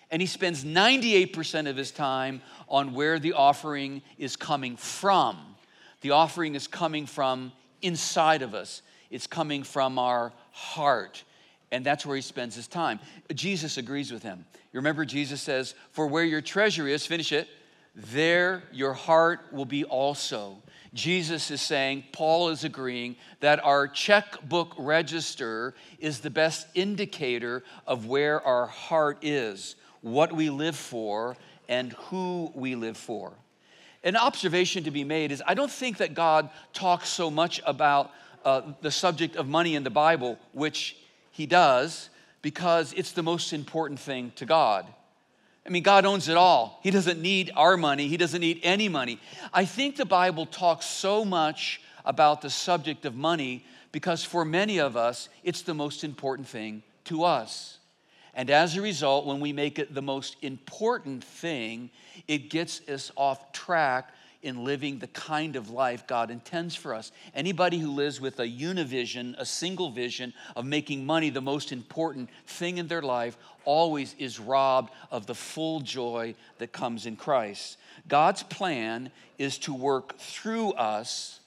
and 0.10 0.24
he 0.24 0.26
spends 0.26 0.64
98% 0.64 1.70
of 1.70 1.78
his 1.78 1.92
time 1.92 2.42
on 2.68 2.96
where 2.96 3.20
the 3.20 3.34
offering 3.34 4.02
is 4.18 4.36
coming 4.36 4.78
from. 4.78 5.55
The 6.02 6.12
offering 6.12 6.56
is 6.56 6.68
coming 6.68 7.06
from 7.06 7.52
inside 7.82 8.42
of 8.42 8.54
us, 8.54 8.82
it's 9.10 9.28
coming 9.28 9.64
from 9.64 10.00
our 10.00 10.34
heart. 10.52 11.24
And 11.72 11.86
that's 11.86 12.06
where 12.06 12.16
he 12.16 12.22
spends 12.22 12.56
his 12.56 12.68
time. 12.68 13.00
Jesus 13.34 13.78
agrees 13.78 14.12
with 14.12 14.24
him. 14.24 14.46
You 14.72 14.80
remember, 14.80 15.04
Jesus 15.04 15.42
says, 15.42 15.74
For 15.92 16.08
where 16.08 16.24
your 16.24 16.42
treasure 16.42 16.88
is, 16.88 17.06
finish 17.06 17.32
it, 17.32 17.50
there 17.96 18.64
your 18.72 18.94
heart 18.94 19.42
will 19.52 19.66
be 19.66 19.84
also. 19.84 20.62
Jesus 20.94 21.52
is 21.52 21.62
saying, 21.62 22.06
Paul 22.12 22.50
is 22.50 22.64
agreeing 22.64 23.18
that 23.42 23.64
our 23.64 23.88
checkbook 23.88 24.74
register 24.78 25.74
is 26.00 26.20
the 26.20 26.30
best 26.30 26.68
indicator 26.74 27.64
of 27.86 28.06
where 28.06 28.42
our 28.42 28.68
heart 28.68 29.20
is, 29.22 29.76
what 30.02 30.32
we 30.32 30.50
live 30.50 30.76
for, 30.76 31.36
and 31.68 31.92
who 31.94 32.52
we 32.54 32.76
live 32.76 32.98
for. 32.98 33.34
An 34.06 34.16
observation 34.16 34.84
to 34.84 34.92
be 34.92 35.04
made 35.04 35.32
is 35.32 35.42
I 35.46 35.56
don't 35.56 35.72
think 35.72 35.98
that 35.98 36.14
God 36.14 36.50
talks 36.74 37.10
so 37.10 37.32
much 37.32 37.60
about 37.66 38.12
uh, 38.46 38.62
the 38.82 38.92
subject 38.92 39.36
of 39.36 39.48
money 39.48 39.74
in 39.74 39.84
the 39.84 39.90
Bible, 39.90 40.38
which 40.54 40.96
he 41.32 41.48
does, 41.48 42.10
because 42.44 42.94
it's 42.94 43.14
the 43.14 43.24
most 43.24 43.52
important 43.52 44.00
thing 44.00 44.32
to 44.36 44.46
God. 44.46 44.86
I 45.66 45.70
mean, 45.72 45.82
God 45.82 46.06
owns 46.06 46.30
it 46.30 46.38
all. 46.38 46.80
He 46.84 46.92
doesn't 46.92 47.20
need 47.20 47.52
our 47.56 47.76
money, 47.76 48.08
He 48.08 48.18
doesn't 48.18 48.40
need 48.40 48.60
any 48.62 48.88
money. 48.88 49.20
I 49.52 49.66
think 49.66 49.96
the 49.96 50.06
Bible 50.06 50.46
talks 50.46 50.86
so 50.86 51.26
much 51.26 51.82
about 52.06 52.42
the 52.42 52.52
subject 52.52 53.06
of 53.06 53.16
money 53.16 53.66
because 53.92 54.24
for 54.24 54.46
many 54.46 54.78
of 54.78 54.96
us, 54.96 55.30
it's 55.44 55.64
the 55.64 55.74
most 55.74 56.04
important 56.04 56.48
thing 56.48 56.84
to 57.06 57.24
us. 57.24 57.80
And 58.36 58.50
as 58.50 58.76
a 58.76 58.82
result, 58.82 59.26
when 59.26 59.40
we 59.40 59.54
make 59.54 59.80
it 59.80 59.94
the 59.94 60.02
most 60.02 60.36
important 60.42 61.24
thing, 61.24 61.90
it 62.28 62.50
gets 62.50 62.82
us 62.90 63.12
off 63.16 63.54
track 63.54 64.10
in 64.44 64.64
living 64.64 65.00
the 65.00 65.08
kind 65.08 65.56
of 65.56 65.72
life 65.72 66.06
God 66.06 66.30
intends 66.30 66.76
for 66.76 66.94
us. 66.94 67.12
Anybody 67.34 67.80
who 67.80 67.92
lives 67.92 68.22
with 68.22 68.40
a 68.40 68.48
univision, 68.48 69.36
a 69.40 69.46
single 69.46 69.90
vision 69.90 70.34
of 70.56 70.66
making 70.66 71.06
money 71.06 71.32
the 71.32 71.42
most 71.42 71.72
important 71.72 72.30
thing 72.46 72.78
in 72.78 72.88
their 72.88 73.02
life, 73.02 73.38
always 73.64 74.16
is 74.20 74.40
robbed 74.40 74.92
of 75.10 75.26
the 75.26 75.34
full 75.34 75.80
joy 75.80 76.36
that 76.60 76.72
comes 76.72 77.08
in 77.08 77.16
Christ. 77.16 77.78
God's 78.08 78.44
plan 78.44 79.12
is 79.40 79.58
to 79.60 79.74
work 79.74 80.18
through 80.20 80.74
us 80.74 81.40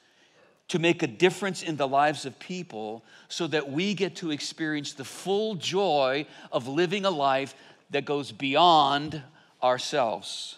to 0.68 0.78
make 0.78 1.02
a 1.02 1.06
difference 1.06 1.62
in 1.62 1.76
the 1.76 1.88
lives 1.88 2.26
of 2.26 2.38
people 2.38 3.02
so 3.28 3.46
that 3.46 3.70
we 3.70 3.94
get 3.94 4.16
to 4.16 4.30
experience 4.30 4.92
the 4.92 5.04
full 5.04 5.54
joy 5.54 6.26
of 6.52 6.68
living 6.68 7.04
a 7.04 7.10
life 7.10 7.54
that 7.90 8.04
goes 8.04 8.32
beyond 8.32 9.22
ourselves. 9.62 10.56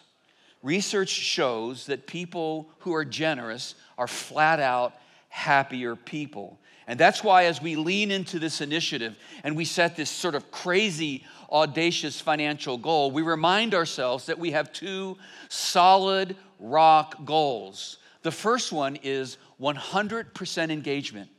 Research 0.63 1.09
shows 1.09 1.87
that 1.87 2.07
people 2.07 2.69
who 2.81 2.95
are 2.95 3.05
generous 3.05 3.75
are 3.97 4.09
flat 4.09 4.61
out 4.61 4.95
happier 5.29 5.97
people. 5.97 6.59
And 6.87 6.99
that's 6.99 7.23
why, 7.23 7.45
as 7.45 7.63
we 7.63 7.77
lean 7.77 8.11
into 8.11 8.41
this 8.41 8.61
initiative 8.61 9.17
and 9.45 9.57
we 9.57 9.65
set 9.65 9.95
this 9.95 10.11
sort 10.11 10.35
of 10.35 10.51
crazy, 10.51 11.25
audacious 11.51 12.21
financial 12.21 12.77
goal, 12.77 13.13
we 13.13 13.23
remind 13.23 13.75
ourselves 13.75 14.27
that 14.27 14.41
we 14.41 14.51
have 14.51 14.73
two 14.73 15.17
solid 15.49 16.35
rock 16.59 17.25
goals. 17.25 17.99
The 18.23 18.33
first 18.33 18.73
one 18.73 18.97
is 18.97 19.39
100% 19.61 20.71
engagement. 20.71 21.31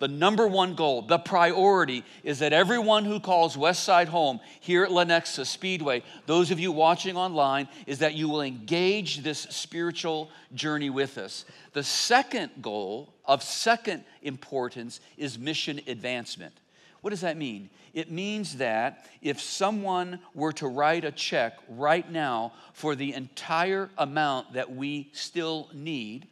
The 0.00 0.08
number 0.08 0.46
one 0.46 0.74
goal, 0.74 1.02
the 1.02 1.18
priority, 1.18 2.04
is 2.24 2.40
that 2.40 2.52
everyone 2.52 3.04
who 3.04 3.20
calls 3.20 3.56
Westside 3.56 4.08
home 4.08 4.40
here 4.60 4.84
at 4.84 4.90
Lenexa 4.90 5.46
Speedway, 5.46 6.02
those 6.26 6.50
of 6.50 6.58
you 6.58 6.72
watching 6.72 7.16
online, 7.16 7.68
is 7.86 8.00
that 8.00 8.14
you 8.14 8.28
will 8.28 8.42
engage 8.42 9.22
this 9.22 9.40
spiritual 9.50 10.30
journey 10.52 10.90
with 10.90 11.16
us. 11.16 11.44
The 11.74 11.84
second 11.84 12.50
goal 12.60 13.14
of 13.24 13.42
second 13.42 14.04
importance 14.22 15.00
is 15.16 15.38
mission 15.38 15.80
advancement. 15.86 16.54
What 17.00 17.10
does 17.10 17.20
that 17.20 17.36
mean? 17.36 17.70
It 17.92 18.10
means 18.10 18.56
that 18.56 19.06
if 19.22 19.40
someone 19.40 20.18
were 20.34 20.52
to 20.54 20.66
write 20.66 21.04
a 21.04 21.12
check 21.12 21.58
right 21.68 22.10
now 22.10 22.52
for 22.72 22.96
the 22.96 23.14
entire 23.14 23.90
amount 23.96 24.54
that 24.54 24.74
we 24.74 25.10
still 25.12 25.68
need, 25.72 26.26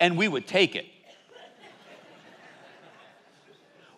and 0.00 0.16
we 0.16 0.28
would 0.28 0.46
take 0.46 0.76
it, 0.76 0.86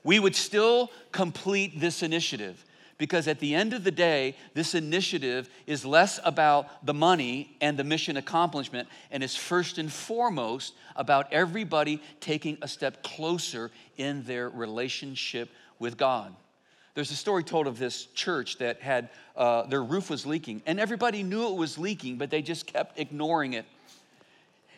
we 0.03 0.19
would 0.19 0.35
still 0.35 0.91
complete 1.13 1.79
this 1.81 2.03
initiative 2.03 2.65
because 3.01 3.27
at 3.27 3.41
the 3.41 3.55
end 3.55 3.73
of 3.73 3.83
the 3.83 3.91
day, 3.91 4.37
this 4.53 4.75
initiative 4.75 5.49
is 5.67 5.87
less 5.87 6.21
about 6.23 6.85
the 6.85 6.93
money 6.93 7.57
and 7.63 7.79
the 7.79 7.83
mission 7.83 8.19
accomplishment 8.19 8.87
and 9.11 9.23
is 9.23 9.35
first 9.35 9.79
and 9.79 9.91
foremost 9.91 10.75
about 10.97 11.33
everybody 11.33 12.03
taking 12.21 12.59
a 12.61 12.69
step 12.69 13.03
closer 13.03 13.71
in 13.97 14.23
their 14.25 14.51
relationship 14.51 15.49
with 15.79 15.97
God. 15.97 16.35
There's 16.95 17.11
a 17.11 17.17
story 17.17 17.43
told 17.43 17.67
of 17.67 17.79
this 17.79 18.05
church 18.05 18.59
that 18.59 18.83
had 18.83 19.09
uh, 19.35 19.63
their 19.63 19.83
roof 19.83 20.11
was 20.11 20.27
leaking, 20.27 20.61
and 20.67 20.79
everybody 20.79 21.23
knew 21.23 21.49
it 21.49 21.57
was 21.57 21.79
leaking, 21.79 22.19
but 22.19 22.31
they 22.31 22.43
just 22.43 22.67
kept 22.67 22.99
ignoring 22.99 23.55
it. 23.55 23.65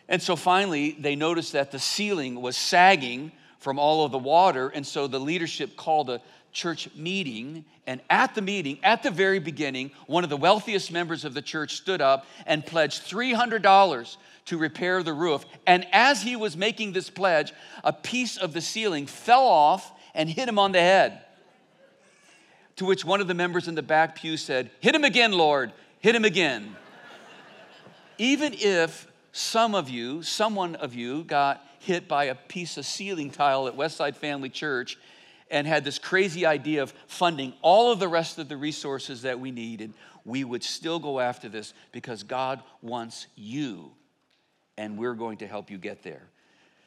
And 0.09 0.21
so 0.21 0.35
finally, 0.35 0.91
they 0.99 1.15
noticed 1.15 1.53
that 1.53 1.71
the 1.71 1.79
ceiling 1.79 2.41
was 2.41 2.57
sagging 2.57 3.31
from 3.59 3.79
all 3.79 4.05
of 4.05 4.11
the 4.11 4.19
water. 4.19 4.69
And 4.69 4.85
so 4.85 5.07
the 5.07 5.19
leadership 5.19 5.77
called 5.77 6.09
a 6.09 6.21
church 6.51 6.89
meeting. 6.95 7.65
And 7.87 8.01
at 8.09 8.35
the 8.35 8.41
meeting, 8.41 8.79
at 8.83 9.03
the 9.03 9.11
very 9.11 9.39
beginning, 9.39 9.91
one 10.05 10.23
of 10.23 10.29
the 10.29 10.37
wealthiest 10.37 10.91
members 10.91 11.25
of 11.25 11.33
the 11.33 11.41
church 11.41 11.75
stood 11.75 12.01
up 12.01 12.25
and 12.45 12.65
pledged 12.65 13.03
$300 13.09 14.17
to 14.45 14.57
repair 14.57 15.03
the 15.03 15.13
roof. 15.13 15.45
And 15.65 15.85
as 15.91 16.21
he 16.21 16.35
was 16.35 16.57
making 16.57 16.93
this 16.93 17.09
pledge, 17.09 17.53
a 17.83 17.93
piece 17.93 18.37
of 18.37 18.53
the 18.53 18.61
ceiling 18.61 19.05
fell 19.05 19.45
off 19.45 19.91
and 20.13 20.29
hit 20.29 20.47
him 20.47 20.59
on 20.59 20.73
the 20.73 20.81
head. 20.81 21.21
To 22.77 22.85
which 22.85 23.05
one 23.05 23.21
of 23.21 23.27
the 23.27 23.33
members 23.33 23.67
in 23.67 23.75
the 23.75 23.83
back 23.83 24.15
pew 24.15 24.35
said, 24.35 24.71
Hit 24.79 24.95
him 24.95 25.03
again, 25.03 25.31
Lord, 25.31 25.71
hit 25.99 26.15
him 26.15 26.25
again. 26.25 26.75
Even 28.17 28.53
if 28.55 29.07
some 29.33 29.73
of 29.73 29.89
you, 29.89 30.21
someone 30.21 30.75
of 30.75 30.93
you, 30.93 31.23
got 31.23 31.65
hit 31.79 32.07
by 32.07 32.25
a 32.25 32.35
piece 32.35 32.77
of 32.77 32.85
ceiling 32.85 33.31
tile 33.31 33.67
at 33.67 33.75
Westside 33.75 34.15
Family 34.15 34.49
Church 34.49 34.97
and 35.49 35.65
had 35.67 35.83
this 35.83 35.99
crazy 35.99 36.45
idea 36.45 36.83
of 36.83 36.93
funding 37.07 37.53
all 37.61 37.91
of 37.91 37.99
the 37.99 38.07
rest 38.07 38.37
of 38.37 38.47
the 38.47 38.55
resources 38.55 39.23
that 39.23 39.39
we 39.39 39.51
needed, 39.51 39.93
we 40.23 40.43
would 40.43 40.63
still 40.63 40.99
go 40.99 41.19
after 41.19 41.49
this 41.49 41.73
because 41.91 42.21
God 42.21 42.61
wants 42.81 43.27
you 43.35 43.91
and 44.77 44.97
we're 44.97 45.15
going 45.15 45.37
to 45.37 45.47
help 45.47 45.71
you 45.71 45.79
get 45.79 46.03
there. 46.03 46.23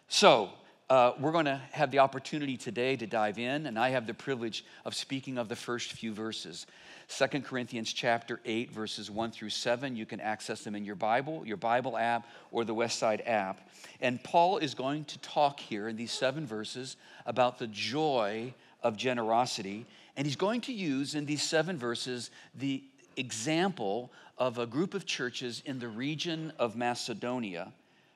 So, 0.09 0.51
uh, 0.89 1.13
we're 1.19 1.33
going 1.33 1.47
to 1.47 1.61
have 1.73 1.91
the 1.91 1.99
opportunity 1.99 2.57
today 2.57 2.97
to 2.97 3.07
dive 3.07 3.39
in, 3.39 3.67
and 3.67 3.77
I 3.77 3.89
have 3.89 4.07
the 4.07 4.15
privilege 4.15 4.65
of 4.85 4.95
speaking 4.95 5.37
of 5.37 5.49
the 5.49 5.57
first 5.57 5.93
few 5.93 6.13
verses. 6.13 6.67
2 7.09 7.41
Corinthians 7.41 7.93
chapter 7.93 8.41
8, 8.45 8.71
verses 8.71 9.11
1 9.11 9.33
through 9.33 9.51
7. 9.51 9.97
You 9.97 10.07
can 10.07 10.21
access 10.21 10.63
them 10.63 10.77
in 10.77 10.85
your 10.85 10.95
Bible, 10.95 11.43
your 11.45 11.57
Bible 11.57 11.97
app, 11.97 12.29
or 12.53 12.65
the 12.65 12.75
Westside 12.75 13.27
app. 13.27 13.69
And 14.01 14.23
Paul 14.23 14.59
is 14.59 14.75
going 14.75 15.05
to 15.07 15.19
talk 15.19 15.59
here 15.59 15.89
in 15.89 15.97
these 15.97 16.13
seven 16.13 16.47
verses 16.47 16.97
about 17.27 17.59
the 17.59 17.67
joy 17.67 18.55
of 18.83 18.97
generosity. 18.97 19.87
And 20.17 20.25
he's 20.25 20.37
going 20.37 20.61
to 20.63 20.73
use 20.73 21.17
in 21.17 21.27
these 21.27 21.43
seven 21.43 21.79
verses 21.79 22.31
the 22.55 22.83
example 23.17 24.13
of 24.39 24.59
a 24.59 24.67
group 24.67 24.95
of 24.95 25.05
churches 25.05 25.63
in 25.67 25.81
the 25.81 25.89
region 25.89 26.53
of 26.61 26.77
Macedonia 26.77 27.73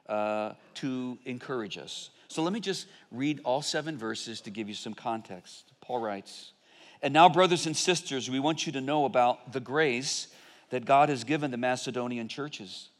uh, 0.08 0.52
to 0.74 1.18
encourage 1.24 1.76
us. 1.78 2.10
So 2.30 2.44
let 2.44 2.52
me 2.52 2.60
just 2.60 2.86
read 3.10 3.40
all 3.42 3.60
seven 3.60 3.98
verses 3.98 4.40
to 4.42 4.50
give 4.50 4.68
you 4.68 4.74
some 4.74 4.94
context. 4.94 5.72
Paul 5.80 5.98
writes, 5.98 6.52
And 7.02 7.12
now, 7.12 7.28
brothers 7.28 7.66
and 7.66 7.76
sisters, 7.76 8.30
we 8.30 8.38
want 8.38 8.66
you 8.66 8.72
to 8.72 8.80
know 8.80 9.04
about 9.04 9.52
the 9.52 9.58
grace 9.58 10.28
that 10.70 10.84
God 10.84 11.08
has 11.08 11.24
given 11.24 11.50
the 11.50 11.56
Macedonian 11.56 12.28
churches. 12.28 12.90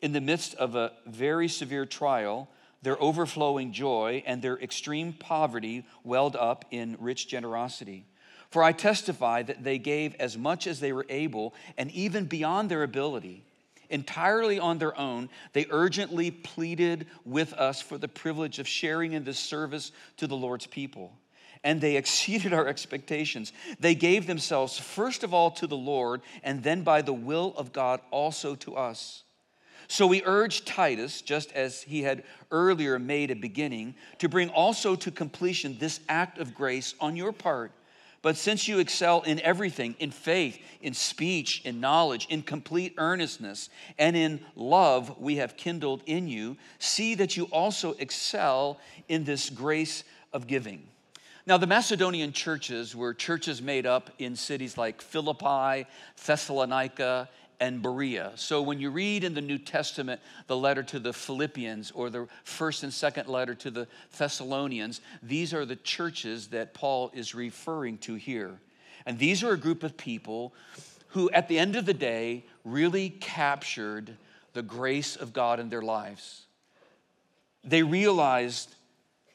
In 0.00 0.12
the 0.12 0.20
midst 0.22 0.54
of 0.54 0.76
a 0.76 0.92
very 1.06 1.46
severe 1.46 1.84
trial, 1.84 2.48
their 2.80 3.00
overflowing 3.02 3.70
joy 3.70 4.22
and 4.24 4.40
their 4.40 4.58
extreme 4.58 5.12
poverty 5.12 5.84
welled 6.02 6.34
up 6.34 6.64
in 6.70 6.96
rich 6.98 7.28
generosity. 7.28 8.06
For 8.48 8.62
I 8.62 8.72
testify 8.72 9.42
that 9.42 9.62
they 9.62 9.76
gave 9.76 10.14
as 10.14 10.38
much 10.38 10.66
as 10.66 10.80
they 10.80 10.94
were 10.94 11.06
able, 11.10 11.54
and 11.76 11.90
even 11.90 12.24
beyond 12.24 12.70
their 12.70 12.82
ability. 12.82 13.44
Entirely 13.90 14.58
on 14.58 14.78
their 14.78 14.98
own, 14.98 15.28
they 15.52 15.66
urgently 15.70 16.30
pleaded 16.30 17.06
with 17.24 17.52
us 17.54 17.82
for 17.82 17.98
the 17.98 18.08
privilege 18.08 18.58
of 18.58 18.68
sharing 18.68 19.12
in 19.12 19.24
this 19.24 19.38
service 19.38 19.90
to 20.16 20.26
the 20.26 20.36
Lord's 20.36 20.66
people. 20.66 21.12
And 21.64 21.80
they 21.80 21.96
exceeded 21.98 22.52
our 22.52 22.68
expectations. 22.68 23.52
They 23.80 23.94
gave 23.94 24.26
themselves 24.26 24.78
first 24.78 25.24
of 25.24 25.34
all 25.34 25.50
to 25.52 25.66
the 25.66 25.76
Lord, 25.76 26.22
and 26.42 26.62
then 26.62 26.82
by 26.82 27.02
the 27.02 27.12
will 27.12 27.52
of 27.56 27.72
God 27.72 28.00
also 28.10 28.54
to 28.56 28.76
us. 28.76 29.24
So 29.88 30.06
we 30.06 30.22
urge 30.24 30.64
Titus, 30.64 31.20
just 31.20 31.50
as 31.50 31.82
he 31.82 32.02
had 32.02 32.22
earlier 32.52 32.96
made 33.00 33.32
a 33.32 33.34
beginning, 33.34 33.96
to 34.18 34.28
bring 34.28 34.48
also 34.50 34.94
to 34.94 35.10
completion 35.10 35.76
this 35.80 35.98
act 36.08 36.38
of 36.38 36.54
grace 36.54 36.94
on 37.00 37.16
your 37.16 37.32
part 37.32 37.72
but 38.22 38.36
since 38.36 38.68
you 38.68 38.78
excel 38.78 39.22
in 39.22 39.40
everything, 39.40 39.96
in 39.98 40.10
faith, 40.10 40.58
in 40.82 40.92
speech, 40.92 41.62
in 41.64 41.80
knowledge, 41.80 42.26
in 42.28 42.42
complete 42.42 42.94
earnestness, 42.98 43.70
and 43.98 44.16
in 44.16 44.40
love 44.54 45.18
we 45.18 45.36
have 45.36 45.56
kindled 45.56 46.02
in 46.06 46.28
you, 46.28 46.56
see 46.78 47.14
that 47.14 47.36
you 47.36 47.44
also 47.46 47.92
excel 47.92 48.78
in 49.08 49.24
this 49.24 49.48
grace 49.48 50.04
of 50.32 50.46
giving. 50.46 50.86
Now, 51.46 51.56
the 51.56 51.66
Macedonian 51.66 52.32
churches 52.32 52.94
were 52.94 53.14
churches 53.14 53.62
made 53.62 53.86
up 53.86 54.10
in 54.18 54.36
cities 54.36 54.76
like 54.76 55.00
Philippi, 55.00 55.88
Thessalonica, 56.24 57.28
and 57.60 57.82
Berea. 57.82 58.32
So 58.36 58.62
when 58.62 58.80
you 58.80 58.90
read 58.90 59.22
in 59.22 59.34
the 59.34 59.40
New 59.42 59.58
Testament 59.58 60.20
the 60.46 60.56
letter 60.56 60.82
to 60.84 60.98
the 60.98 61.12
Philippians 61.12 61.90
or 61.90 62.08
the 62.08 62.26
first 62.42 62.82
and 62.82 62.92
second 62.92 63.28
letter 63.28 63.54
to 63.56 63.70
the 63.70 63.86
Thessalonians, 64.16 65.02
these 65.22 65.52
are 65.52 65.66
the 65.66 65.76
churches 65.76 66.48
that 66.48 66.72
Paul 66.72 67.10
is 67.14 67.34
referring 67.34 67.98
to 67.98 68.14
here. 68.14 68.58
And 69.04 69.18
these 69.18 69.44
are 69.44 69.52
a 69.52 69.58
group 69.58 69.82
of 69.82 69.96
people 69.96 70.54
who, 71.08 71.30
at 71.30 71.48
the 71.48 71.58
end 71.58 71.76
of 71.76 71.86
the 71.86 71.94
day, 71.94 72.44
really 72.64 73.10
captured 73.10 74.16
the 74.52 74.62
grace 74.62 75.16
of 75.16 75.32
God 75.32 75.60
in 75.60 75.68
their 75.68 75.82
lives. 75.82 76.46
They 77.62 77.82
realized 77.82 78.74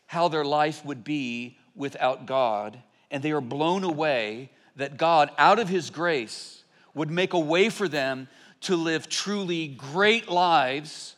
how 0.08 0.28
their 0.28 0.46
life 0.46 0.84
would 0.86 1.04
be 1.04 1.58
without 1.76 2.26
God, 2.26 2.80
and 3.12 3.22
they 3.22 3.32
are 3.32 3.42
blown 3.42 3.84
away 3.84 4.50
that 4.76 4.98
God, 4.98 5.30
out 5.38 5.60
of 5.60 5.70
His 5.70 5.90
grace, 5.90 6.64
would 6.96 7.12
make 7.12 7.34
a 7.34 7.40
way 7.40 7.70
for 7.70 7.88
them 7.88 8.28
to 8.62 8.76
live 8.76 9.08
truly 9.08 9.68
great 9.68 10.28
lives 10.28 11.16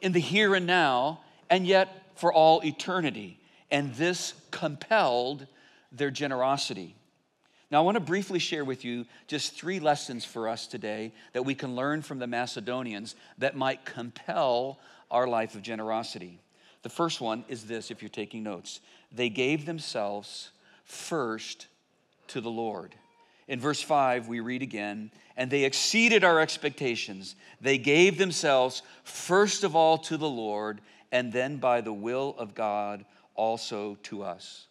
in 0.00 0.12
the 0.12 0.20
here 0.20 0.54
and 0.54 0.66
now, 0.66 1.20
and 1.48 1.66
yet 1.66 2.12
for 2.14 2.32
all 2.32 2.60
eternity. 2.64 3.40
And 3.70 3.92
this 3.94 4.34
compelled 4.50 5.46
their 5.90 6.10
generosity. 6.10 6.94
Now, 7.70 7.78
I 7.78 7.84
want 7.84 7.96
to 7.96 8.00
briefly 8.00 8.38
share 8.38 8.64
with 8.64 8.84
you 8.84 9.06
just 9.26 9.52
three 9.54 9.80
lessons 9.80 10.24
for 10.24 10.48
us 10.48 10.66
today 10.66 11.12
that 11.32 11.44
we 11.44 11.54
can 11.54 11.74
learn 11.74 12.02
from 12.02 12.18
the 12.18 12.26
Macedonians 12.26 13.14
that 13.38 13.56
might 13.56 13.84
compel 13.84 14.78
our 15.10 15.26
life 15.26 15.54
of 15.54 15.62
generosity. 15.62 16.40
The 16.82 16.88
first 16.88 17.20
one 17.20 17.44
is 17.48 17.64
this 17.64 17.90
if 17.90 18.02
you're 18.02 18.08
taking 18.08 18.42
notes 18.42 18.80
they 19.12 19.28
gave 19.28 19.66
themselves 19.66 20.50
first 20.84 21.66
to 22.28 22.40
the 22.40 22.50
Lord. 22.50 22.94
In 23.50 23.58
verse 23.58 23.82
5, 23.82 24.28
we 24.28 24.38
read 24.38 24.62
again, 24.62 25.10
and 25.36 25.50
they 25.50 25.64
exceeded 25.64 26.22
our 26.22 26.38
expectations. 26.38 27.34
They 27.60 27.78
gave 27.78 28.16
themselves 28.16 28.82
first 29.02 29.64
of 29.64 29.74
all 29.74 29.98
to 29.98 30.16
the 30.16 30.28
Lord, 30.28 30.80
and 31.10 31.32
then 31.32 31.56
by 31.56 31.80
the 31.80 31.92
will 31.92 32.36
of 32.38 32.54
God 32.54 33.04
also 33.34 33.98
to 34.04 34.22
us. 34.22 34.68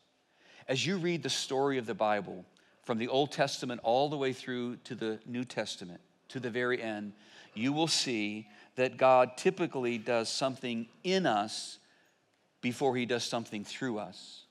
As 0.65 0.85
you 0.85 0.95
read 0.95 1.23
the 1.23 1.29
story 1.29 1.77
of 1.77 1.87
the 1.87 1.93
Bible, 1.93 2.45
from 2.83 2.99
the 2.99 3.09
Old 3.09 3.33
Testament 3.33 3.81
all 3.83 4.07
the 4.07 4.15
way 4.15 4.31
through 4.31 4.77
to 4.85 4.95
the 4.95 5.19
New 5.25 5.43
Testament, 5.43 5.99
to 6.29 6.39
the 6.39 6.49
very 6.49 6.81
end, 6.81 7.11
you 7.53 7.73
will 7.73 7.85
see 7.85 8.47
that 8.77 8.95
God 8.95 9.35
typically 9.35 9.97
does 9.97 10.29
something 10.29 10.87
in 11.03 11.25
us 11.25 11.79
before 12.61 12.95
he 12.95 13.05
does 13.05 13.25
something 13.25 13.65
through 13.65 13.99
us. 13.99 14.45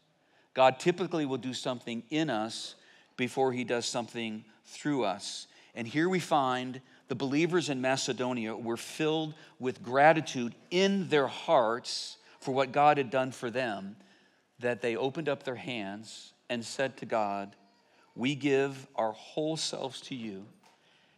God 0.52 0.78
typically 0.78 1.24
will 1.24 1.38
do 1.38 1.54
something 1.54 2.02
in 2.10 2.28
us 2.28 2.74
before 3.18 3.52
he 3.52 3.64
does 3.64 3.84
something 3.84 4.42
through 4.64 5.04
us. 5.04 5.46
And 5.74 5.86
here 5.86 6.08
we 6.08 6.20
find 6.20 6.80
the 7.08 7.14
believers 7.14 7.68
in 7.68 7.82
Macedonia 7.82 8.56
were 8.56 8.78
filled 8.78 9.34
with 9.58 9.82
gratitude 9.82 10.54
in 10.70 11.08
their 11.08 11.26
hearts 11.26 12.16
for 12.40 12.52
what 12.52 12.72
God 12.72 12.96
had 12.96 13.10
done 13.10 13.32
for 13.32 13.50
them, 13.50 13.96
that 14.60 14.80
they 14.80 14.96
opened 14.96 15.28
up 15.28 15.42
their 15.42 15.54
hands 15.56 16.32
and 16.48 16.64
said 16.64 16.96
to 16.98 17.06
God, 17.06 17.54
We 18.14 18.34
give 18.34 18.86
our 18.94 19.12
whole 19.12 19.56
selves 19.56 20.00
to 20.02 20.14
you. 20.14 20.46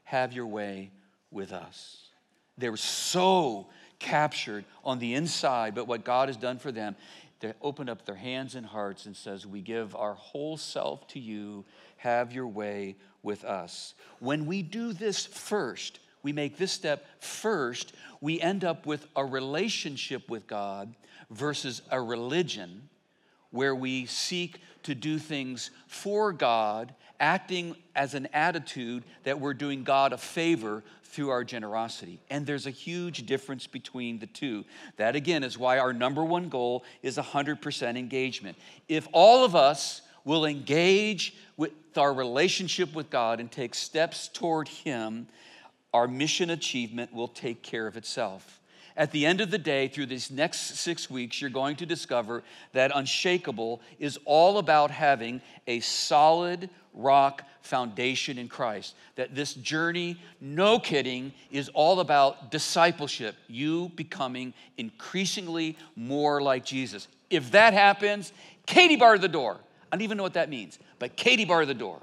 Have 0.05 0.33
your 0.33 0.47
way 0.47 0.91
with 1.31 1.53
us. 1.53 2.09
They 2.59 2.71
were 2.71 2.77
so 2.77 3.69
captured 3.99 4.65
on 4.85 4.99
the 4.99 5.15
inside, 5.15 5.75
but 5.75 5.87
what 5.87 6.05
God 6.05 6.29
has 6.29 6.37
done 6.37 6.59
for 6.59 6.73
them, 6.73 6.97
they 7.41 7.55
opened 7.63 7.89
up 7.89 8.05
their 8.05 8.17
hands 8.17 8.55
and 8.55 8.67
hearts 8.67 9.07
and 9.07 9.17
says, 9.17 9.47
We 9.47 9.61
give 9.61 9.97
our 9.97 10.15
whole 10.15 10.57
self 10.57 11.07
to 11.09 11.19
you 11.19 11.65
have 12.01 12.33
your 12.33 12.47
way 12.47 12.97
with 13.23 13.45
us. 13.45 13.95
When 14.21 14.47
we 14.47 14.63
do 14.63 14.93
this 14.93 15.27
first, 15.27 15.99
we 16.23 16.33
make 16.33 16.57
this 16.57 16.73
step 16.73 17.05
first, 17.19 17.95
we 18.21 18.41
end 18.41 18.65
up 18.65 18.87
with 18.87 19.07
a 19.17 19.25
relationship 19.25 20.29
with 20.29 20.47
God 20.47 20.95
versus 21.31 21.83
a 21.91 22.01
religion 22.01 22.89
where 23.51 23.75
we 23.75 24.07
seek 24.07 24.61
to 24.85 24.95
do 24.95 25.19
things 25.19 25.71
for 25.87 26.33
God, 26.33 26.95
acting 27.19 27.77
as 27.95 28.15
an 28.15 28.29
attitude 28.33 29.05
that 29.25 29.39
we're 29.39 29.55
doing 29.55 29.85
God 29.85 30.15
a 30.15 30.19
favor 30.19 30.83
through 31.05 31.29
our 31.29 31.45
generosity. 31.45 32.19
And 32.31 32.47
there's 32.47 32.67
a 32.67 32.71
huge 32.71 33.27
difference 33.27 33.67
between 33.67 34.21
the 34.21 34.27
two. 34.27 34.65
That 34.97 35.17
again 35.17 35.43
is 35.43 35.59
why 35.59 35.79
our 35.79 35.93
number 35.93 36.25
one 36.25 36.49
goal 36.49 36.85
is 37.03 37.19
100% 37.19 37.99
engagement. 37.99 38.57
If 38.89 39.07
all 39.13 39.45
of 39.45 39.55
us 39.55 40.01
will 40.25 40.45
engage 40.45 41.35
with 41.57 41.73
our 41.97 42.13
relationship 42.13 42.95
with 42.95 43.11
God 43.11 43.41
and 43.41 43.51
take 43.51 43.75
steps 43.75 44.29
toward 44.29 44.69
Him, 44.69 45.27
our 45.93 46.07
mission 46.07 46.51
achievement 46.51 47.13
will 47.13 47.29
take 47.29 47.63
care 47.63 47.87
of 47.87 47.97
itself. 47.97 48.61
At 48.97 49.13
the 49.13 49.25
end 49.25 49.41
of 49.41 49.51
the 49.51 49.59
day, 49.59 49.89
through 49.89 50.07
these 50.07 50.31
next 50.31 50.77
six 50.77 51.09
weeks, 51.09 51.41
you're 51.41 51.49
going 51.49 51.77
to 51.77 51.87
discover 51.87 52.43
that 52.73 52.91
Unshakable 52.95 53.81
is 53.99 54.19
all 54.25 54.59
about 54.59 54.91
having 54.91 55.41
a 55.67 55.81
solid 55.81 56.69
rock 56.93 57.45
foundation 57.63 58.37
in 58.37 58.49
Christ. 58.49 58.95
That 59.17 59.35
this 59.35 59.55
journey, 59.55 60.21
no 60.41 60.79
kidding, 60.79 61.33
is 61.51 61.69
all 61.71 62.01
about 62.01 62.51
discipleship, 62.51 63.37
you 63.49 63.91
becoming 63.95 64.53
increasingly 64.77 65.79
more 65.97 66.43
like 66.43 66.65
Jesus. 66.65 67.09
If 67.31 67.53
that 67.53 67.73
happens, 67.73 68.33
Katie 68.67 68.97
bar 68.97 69.19
the 69.19 69.29
door. 69.29 69.59
I 69.91 69.97
don't 69.97 70.03
even 70.03 70.17
know 70.17 70.23
what 70.23 70.35
that 70.35 70.49
means, 70.49 70.79
but 70.99 71.17
Katie 71.17 71.45
barred 71.45 71.69
the 71.69 71.75
door. 71.75 72.01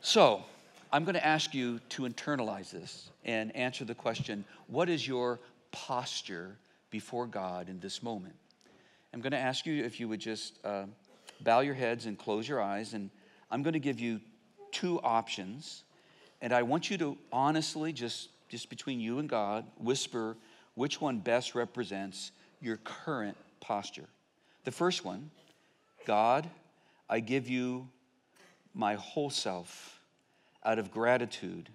So, 0.00 0.44
I'm 0.92 1.04
going 1.04 1.14
to 1.14 1.26
ask 1.26 1.54
you 1.54 1.80
to 1.90 2.02
internalize 2.02 2.70
this 2.70 3.10
and 3.24 3.54
answer 3.56 3.84
the 3.84 3.94
question 3.94 4.44
what 4.68 4.88
is 4.88 5.06
your 5.08 5.40
posture 5.72 6.56
before 6.90 7.26
God 7.26 7.68
in 7.68 7.80
this 7.80 8.02
moment? 8.02 8.36
I'm 9.12 9.20
going 9.20 9.32
to 9.32 9.38
ask 9.38 9.66
you 9.66 9.82
if 9.84 9.98
you 9.98 10.08
would 10.08 10.20
just 10.20 10.58
uh, 10.64 10.84
bow 11.40 11.60
your 11.60 11.74
heads 11.74 12.06
and 12.06 12.18
close 12.18 12.48
your 12.48 12.62
eyes, 12.62 12.94
and 12.94 13.10
I'm 13.50 13.62
going 13.62 13.72
to 13.72 13.80
give 13.80 13.98
you 13.98 14.20
two 14.70 15.00
options. 15.02 15.82
And 16.40 16.52
I 16.52 16.62
want 16.62 16.90
you 16.90 16.98
to 16.98 17.16
honestly, 17.32 17.92
just, 17.92 18.28
just 18.48 18.68
between 18.70 19.00
you 19.00 19.18
and 19.18 19.28
God, 19.28 19.64
whisper 19.78 20.36
which 20.74 21.00
one 21.00 21.18
best 21.18 21.54
represents 21.54 22.32
your 22.60 22.76
current 22.78 23.36
posture. 23.60 24.08
The 24.64 24.72
first 24.72 25.04
one 25.04 25.30
God, 26.04 26.48
I 27.08 27.20
give 27.20 27.48
you 27.48 27.88
my 28.74 28.94
whole 28.94 29.30
self 29.30 30.00
out 30.64 30.78
of 30.78 30.90
gratitude 30.90 31.70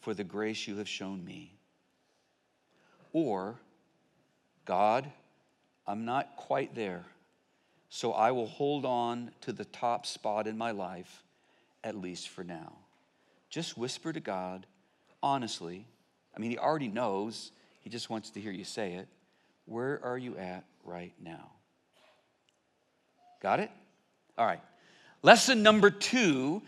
for 0.00 0.14
the 0.14 0.24
grace 0.24 0.66
you 0.66 0.78
have 0.78 0.88
shown 0.88 1.24
me. 1.24 1.54
Or, 3.12 3.56
God, 4.64 5.10
I'm 5.86 6.04
not 6.04 6.36
quite 6.36 6.74
there, 6.74 7.04
so 7.88 8.12
I 8.12 8.30
will 8.32 8.46
hold 8.46 8.84
on 8.84 9.30
to 9.42 9.52
the 9.52 9.64
top 9.66 10.06
spot 10.06 10.46
in 10.46 10.56
my 10.56 10.70
life, 10.70 11.22
at 11.84 11.96
least 11.96 12.28
for 12.28 12.42
now. 12.42 12.72
Just 13.50 13.76
whisper 13.76 14.12
to 14.12 14.20
God, 14.20 14.66
honestly. 15.22 15.86
I 16.34 16.40
mean, 16.40 16.50
He 16.50 16.58
already 16.58 16.88
knows, 16.88 17.52
He 17.80 17.90
just 17.90 18.08
wants 18.08 18.30
to 18.30 18.40
hear 18.40 18.52
you 18.52 18.64
say 18.64 18.94
it. 18.94 19.08
Where 19.66 20.00
are 20.02 20.18
you 20.18 20.36
at 20.36 20.64
right 20.84 21.12
now? 21.22 21.50
Got 23.42 23.58
it? 23.58 23.70
All 24.38 24.46
right. 24.46 24.60
Lesson 25.22 25.62
number 25.62 25.90
two 25.90 26.62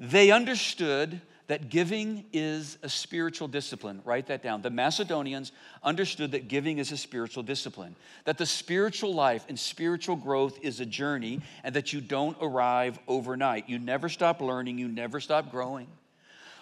they 0.00 0.30
understood 0.30 1.20
that 1.46 1.68
giving 1.68 2.24
is 2.32 2.78
a 2.82 2.88
spiritual 2.88 3.48
discipline. 3.48 4.00
Write 4.04 4.28
that 4.28 4.42
down. 4.42 4.62
The 4.62 4.70
Macedonians 4.70 5.52
understood 5.82 6.32
that 6.32 6.48
giving 6.48 6.78
is 6.78 6.90
a 6.90 6.96
spiritual 6.96 7.42
discipline, 7.42 7.96
that 8.24 8.38
the 8.38 8.46
spiritual 8.46 9.12
life 9.14 9.44
and 9.48 9.58
spiritual 9.58 10.16
growth 10.16 10.58
is 10.62 10.80
a 10.80 10.86
journey, 10.86 11.40
and 11.64 11.74
that 11.74 11.92
you 11.92 12.00
don't 12.00 12.36
arrive 12.40 12.98
overnight. 13.06 13.68
You 13.68 13.78
never 13.78 14.08
stop 14.08 14.40
learning, 14.40 14.78
you 14.78 14.88
never 14.88 15.20
stop 15.20 15.50
growing 15.50 15.86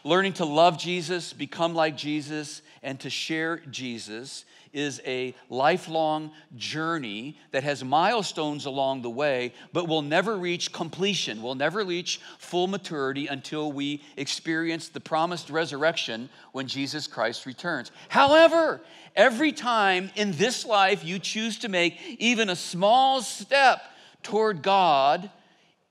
learning 0.04 0.32
to 0.34 0.44
love 0.44 0.78
Jesus, 0.78 1.32
become 1.32 1.74
like 1.74 1.96
Jesus, 1.96 2.62
and 2.82 2.98
to 3.00 3.10
share 3.10 3.58
Jesus 3.70 4.44
is 4.72 5.00
a 5.06 5.34
lifelong 5.48 6.30
journey 6.56 7.38
that 7.52 7.64
has 7.64 7.84
milestones 7.84 8.66
along 8.66 9.02
the 9.02 9.10
way, 9.10 9.52
but 9.72 9.88
will 9.88 10.02
never 10.02 10.36
reach 10.36 10.72
completion. 10.72 11.42
We'll 11.42 11.54
never 11.54 11.84
reach 11.84 12.20
full 12.38 12.66
maturity 12.66 13.26
until 13.26 13.72
we 13.72 14.02
experience 14.16 14.88
the 14.88 15.00
promised 15.00 15.50
resurrection 15.50 16.28
when 16.52 16.66
Jesus 16.66 17.06
Christ 17.06 17.46
returns. 17.46 17.90
However, 18.08 18.80
every 19.16 19.52
time 19.52 20.10
in 20.16 20.32
this 20.32 20.64
life 20.64 21.04
you 21.04 21.18
choose 21.18 21.58
to 21.60 21.68
make 21.68 21.98
even 22.18 22.48
a 22.48 22.56
small 22.56 23.22
step 23.22 23.80
toward 24.22 24.62
God, 24.62 25.30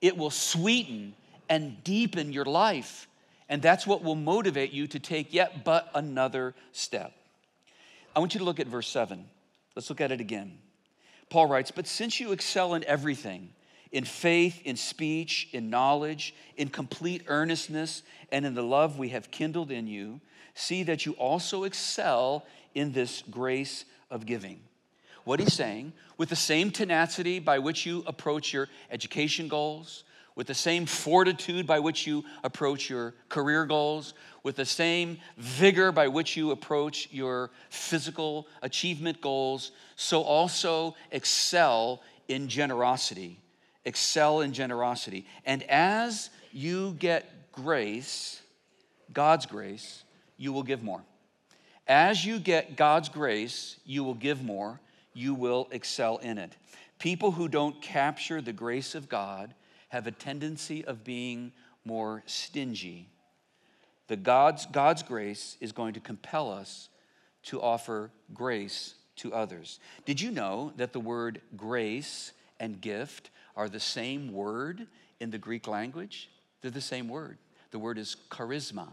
it 0.02 0.18
will 0.18 0.30
sweeten 0.30 1.14
and 1.50 1.84
deepen 1.84 2.34
your 2.34 2.46
life 2.46 3.08
and 3.50 3.62
that's 3.62 3.88
what 3.88 4.04
will 4.04 4.16
motivate 4.16 4.72
you 4.72 4.88
to 4.88 5.00
take 5.00 5.34
yet 5.34 5.64
but 5.64 5.90
another 5.96 6.54
step. 6.72 7.14
I 8.18 8.20
want 8.20 8.34
you 8.34 8.40
to 8.40 8.46
look 8.46 8.60
at 8.60 8.66
verse 8.66 8.88
7. 8.88 9.24
Let's 9.76 9.92
look 9.92 10.02
at 10.02 10.12
it 10.12 10.20
again. 10.20 10.58
Paul 11.30 11.46
writes, 11.46 11.70
But 11.70 11.86
since 11.86 12.20
you 12.20 12.32
excel 12.32 12.74
in 12.74 12.84
everything, 12.86 13.50
in 13.92 14.06
faith, 14.06 14.60
in 14.66 14.76
speech, 14.76 15.48
in 15.54 15.70
knowledge, 15.70 16.34
in 16.56 16.70
complete 16.70 17.26
earnestness, 17.28 18.02
and 18.32 18.44
in 18.44 18.56
the 18.56 18.64
love 18.64 18.98
we 18.98 19.10
have 19.10 19.30
kindled 19.30 19.70
in 19.70 19.86
you, 19.86 20.20
see 20.56 20.82
that 20.82 21.06
you 21.06 21.12
also 21.12 21.64
excel 21.64 22.44
in 22.74 22.92
this 22.92 23.22
grace 23.30 23.86
of 24.10 24.26
giving. 24.26 24.62
What 25.24 25.40
he's 25.40 25.54
saying, 25.54 25.94
with 26.18 26.30
the 26.30 26.36
same 26.36 26.72
tenacity 26.72 27.38
by 27.38 27.60
which 27.60 27.86
you 27.86 28.04
approach 28.08 28.52
your 28.52 28.68
education 28.90 29.48
goals, 29.48 30.06
with 30.38 30.46
the 30.46 30.54
same 30.54 30.86
fortitude 30.86 31.66
by 31.66 31.80
which 31.80 32.06
you 32.06 32.24
approach 32.44 32.92
your 32.92 33.16
career 33.28 33.66
goals, 33.66 34.14
with 34.44 34.56
the 34.56 34.66
same 34.66 35.18
vigor 35.36 35.92
by 35.92 36.08
which 36.08 36.38
you 36.38 36.52
approach 36.52 37.10
your 37.12 37.50
physical 37.72 38.48
achievement 38.62 39.20
goals, 39.20 39.72
so 39.96 40.22
also 40.22 40.96
excel 41.12 42.04
in 42.28 42.48
generosity. 42.48 43.40
Excel 43.84 44.42
in 44.42 44.54
generosity. 44.54 45.26
And 45.44 45.64
as 45.64 46.30
you 46.52 46.92
get 47.00 47.52
grace, 47.52 48.40
God's 49.12 49.48
grace, 49.48 50.04
you 50.38 50.54
will 50.54 50.64
give 50.64 50.84
more. 50.84 51.02
As 51.88 52.24
you 52.24 52.38
get 52.38 52.76
God's 52.76 53.10
grace, 53.10 53.78
you 53.86 54.04
will 54.04 54.14
give 54.14 54.44
more, 54.44 54.80
you 55.16 55.34
will 55.34 55.68
excel 55.72 56.18
in 56.18 56.38
it. 56.38 56.56
People 57.00 57.32
who 57.32 57.48
don't 57.48 57.82
capture 57.82 58.40
the 58.40 58.54
grace 58.54 58.94
of 58.94 59.10
God 59.10 59.56
have 59.90 60.08
a 60.08 60.12
tendency 60.12 60.84
of 60.86 61.04
being 61.04 61.52
more 61.86 62.24
stingy. 62.26 63.10
The 64.08 64.16
God's, 64.16 64.66
God's 64.66 65.04
grace 65.04 65.58
is 65.60 65.72
going 65.72 65.94
to 65.94 66.00
compel 66.00 66.52
us 66.52 66.90
to 67.44 67.62
offer 67.62 68.12
grace 68.34 68.96
to 69.18 69.34
others. 69.34 69.80
Did 70.06 70.22
you 70.22 70.32
know 70.32 70.74
that 70.78 70.94
the 70.94 71.00
word 71.00 71.42
grace 71.56 72.34
and 72.60 72.80
gift 72.80 73.30
are 73.56 73.70
the 73.70 73.80
same 73.80 74.32
word 74.32 74.88
in 75.20 75.32
the 75.32 75.38
Greek 75.38 75.68
language? 75.68 76.30
They're 76.62 76.72
the 76.72 76.82
same 76.82 77.08
word. 77.08 77.38
The 77.72 77.80
word 77.80 77.98
is 77.98 78.16
charisma. 78.30 78.88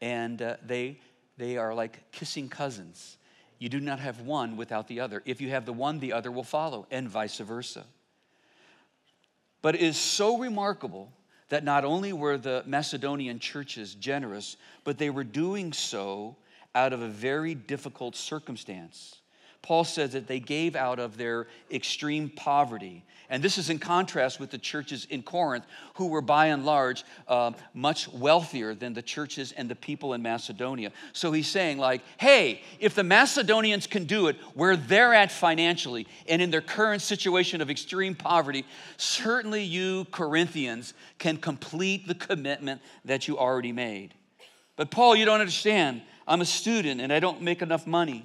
And 0.00 0.40
uh, 0.40 0.56
they, 0.64 1.00
they 1.36 1.56
are 1.56 1.74
like 1.74 2.10
kissing 2.12 2.48
cousins. 2.48 3.16
You 3.58 3.68
do 3.68 3.80
not 3.80 3.98
have 3.98 4.20
one 4.20 4.56
without 4.56 4.86
the 4.86 5.00
other. 5.00 5.22
If 5.24 5.40
you 5.40 5.50
have 5.50 5.66
the 5.66 5.72
one, 5.72 5.98
the 5.98 6.12
other 6.12 6.30
will 6.30 6.44
follow, 6.44 6.86
and 6.90 7.08
vice 7.08 7.38
versa. 7.38 7.84
But 9.62 9.74
it 9.74 9.82
is 9.82 9.96
so 9.96 10.38
remarkable 10.38 11.12
that 11.48 11.64
not 11.64 11.84
only 11.84 12.12
were 12.12 12.38
the 12.38 12.62
Macedonian 12.66 13.38
churches 13.38 13.94
generous, 13.94 14.56
but 14.84 14.98
they 14.98 15.10
were 15.10 15.24
doing 15.24 15.72
so 15.72 16.36
out 16.74 16.92
of 16.92 17.00
a 17.00 17.08
very 17.08 17.54
difficult 17.54 18.14
circumstance. 18.14 19.16
Paul 19.62 19.84
says 19.84 20.12
that 20.12 20.26
they 20.26 20.40
gave 20.40 20.76
out 20.76 20.98
of 20.98 21.16
their 21.16 21.46
extreme 21.70 22.30
poverty. 22.30 23.04
And 23.30 23.42
this 23.42 23.58
is 23.58 23.68
in 23.68 23.78
contrast 23.78 24.40
with 24.40 24.50
the 24.50 24.56
churches 24.56 25.06
in 25.10 25.22
Corinth, 25.22 25.66
who 25.94 26.06
were 26.06 26.22
by 26.22 26.46
and 26.46 26.64
large 26.64 27.04
uh, 27.26 27.52
much 27.74 28.08
wealthier 28.08 28.74
than 28.74 28.94
the 28.94 29.02
churches 29.02 29.52
and 29.52 29.68
the 29.68 29.74
people 29.74 30.14
in 30.14 30.22
Macedonia. 30.22 30.92
So 31.12 31.32
he's 31.32 31.48
saying, 31.48 31.76
like, 31.76 32.00
hey, 32.16 32.62
if 32.80 32.94
the 32.94 33.04
Macedonians 33.04 33.86
can 33.86 34.04
do 34.04 34.28
it 34.28 34.36
where 34.54 34.76
they're 34.76 35.12
at 35.12 35.30
financially 35.30 36.06
and 36.26 36.40
in 36.40 36.50
their 36.50 36.62
current 36.62 37.02
situation 37.02 37.60
of 37.60 37.68
extreme 37.68 38.14
poverty, 38.14 38.64
certainly 38.96 39.62
you 39.62 40.06
Corinthians 40.10 40.94
can 41.18 41.36
complete 41.36 42.08
the 42.08 42.14
commitment 42.14 42.80
that 43.04 43.28
you 43.28 43.36
already 43.36 43.72
made. 43.72 44.14
But 44.76 44.90
Paul, 44.90 45.16
you 45.16 45.26
don't 45.26 45.40
understand. 45.40 46.00
I'm 46.26 46.40
a 46.40 46.46
student 46.46 47.02
and 47.02 47.12
I 47.12 47.20
don't 47.20 47.42
make 47.42 47.60
enough 47.60 47.86
money. 47.86 48.24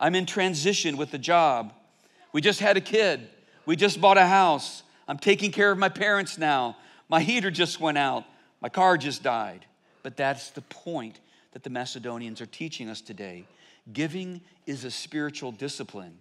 I'm 0.00 0.14
in 0.14 0.26
transition 0.26 0.96
with 0.96 1.10
the 1.10 1.18
job. 1.18 1.72
We 2.32 2.40
just 2.40 2.60
had 2.60 2.76
a 2.76 2.80
kid. 2.80 3.28
We 3.66 3.76
just 3.76 4.00
bought 4.00 4.18
a 4.18 4.26
house. 4.26 4.82
I'm 5.06 5.18
taking 5.18 5.52
care 5.52 5.70
of 5.70 5.78
my 5.78 5.88
parents 5.88 6.38
now. 6.38 6.76
My 7.08 7.20
heater 7.20 7.50
just 7.50 7.80
went 7.80 7.98
out. 7.98 8.24
My 8.60 8.68
car 8.68 8.96
just 8.96 9.22
died. 9.22 9.66
But 10.02 10.16
that's 10.16 10.50
the 10.50 10.62
point 10.62 11.20
that 11.52 11.62
the 11.62 11.70
Macedonians 11.70 12.40
are 12.40 12.46
teaching 12.46 12.88
us 12.88 13.00
today. 13.00 13.44
Giving 13.92 14.40
is 14.66 14.84
a 14.84 14.90
spiritual 14.90 15.52
discipline. 15.52 16.18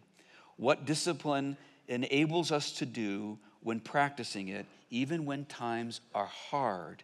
What 0.58 0.86
discipline 0.86 1.58
enables 1.88 2.52
us 2.52 2.72
to 2.74 2.86
do 2.86 3.38
when 3.62 3.80
practicing 3.80 4.50
it, 4.50 4.66
even 4.90 5.26
when 5.26 5.46
times 5.46 6.02
are 6.14 6.26
hard. 6.26 7.04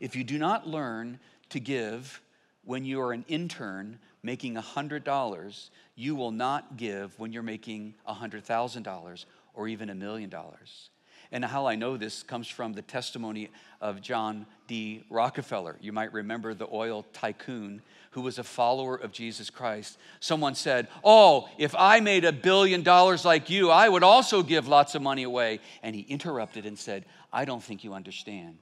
If 0.00 0.16
you 0.16 0.24
do 0.24 0.38
not 0.38 0.66
learn 0.66 1.18
to 1.50 1.60
give 1.60 2.20
when 2.64 2.84
you 2.84 3.00
are 3.00 3.12
an 3.12 3.24
intern 3.28 3.98
making 4.22 4.54
$100, 4.54 5.70
you 5.94 6.14
will 6.14 6.30
not 6.30 6.76
give 6.76 7.18
when 7.18 7.32
you're 7.32 7.42
making 7.42 7.94
$100,000 8.08 9.24
or 9.54 9.68
even 9.68 9.90
a 9.90 9.94
million 9.94 10.30
dollars. 10.30 10.90
And 11.32 11.44
how 11.44 11.66
I 11.66 11.76
know 11.76 11.96
this 11.96 12.24
comes 12.24 12.48
from 12.48 12.72
the 12.72 12.82
testimony 12.82 13.50
of 13.80 14.00
John 14.00 14.46
D. 14.66 15.04
Rockefeller. 15.08 15.76
You 15.80 15.92
might 15.92 16.12
remember 16.12 16.54
the 16.54 16.66
oil 16.72 17.06
tycoon 17.12 17.82
who 18.10 18.22
was 18.22 18.40
a 18.40 18.44
follower 18.44 18.96
of 18.96 19.12
Jesus 19.12 19.48
Christ. 19.48 19.96
Someone 20.18 20.56
said, 20.56 20.88
Oh, 21.04 21.48
if 21.56 21.72
I 21.78 22.00
made 22.00 22.24
a 22.24 22.32
billion 22.32 22.82
dollars 22.82 23.24
like 23.24 23.48
you, 23.48 23.70
I 23.70 23.88
would 23.88 24.02
also 24.02 24.42
give 24.42 24.66
lots 24.66 24.96
of 24.96 25.02
money 25.02 25.22
away. 25.22 25.60
And 25.84 25.94
he 25.94 26.02
interrupted 26.02 26.66
and 26.66 26.76
said, 26.76 27.04
I 27.32 27.44
don't 27.44 27.62
think 27.62 27.84
you 27.84 27.94
understand. 27.94 28.58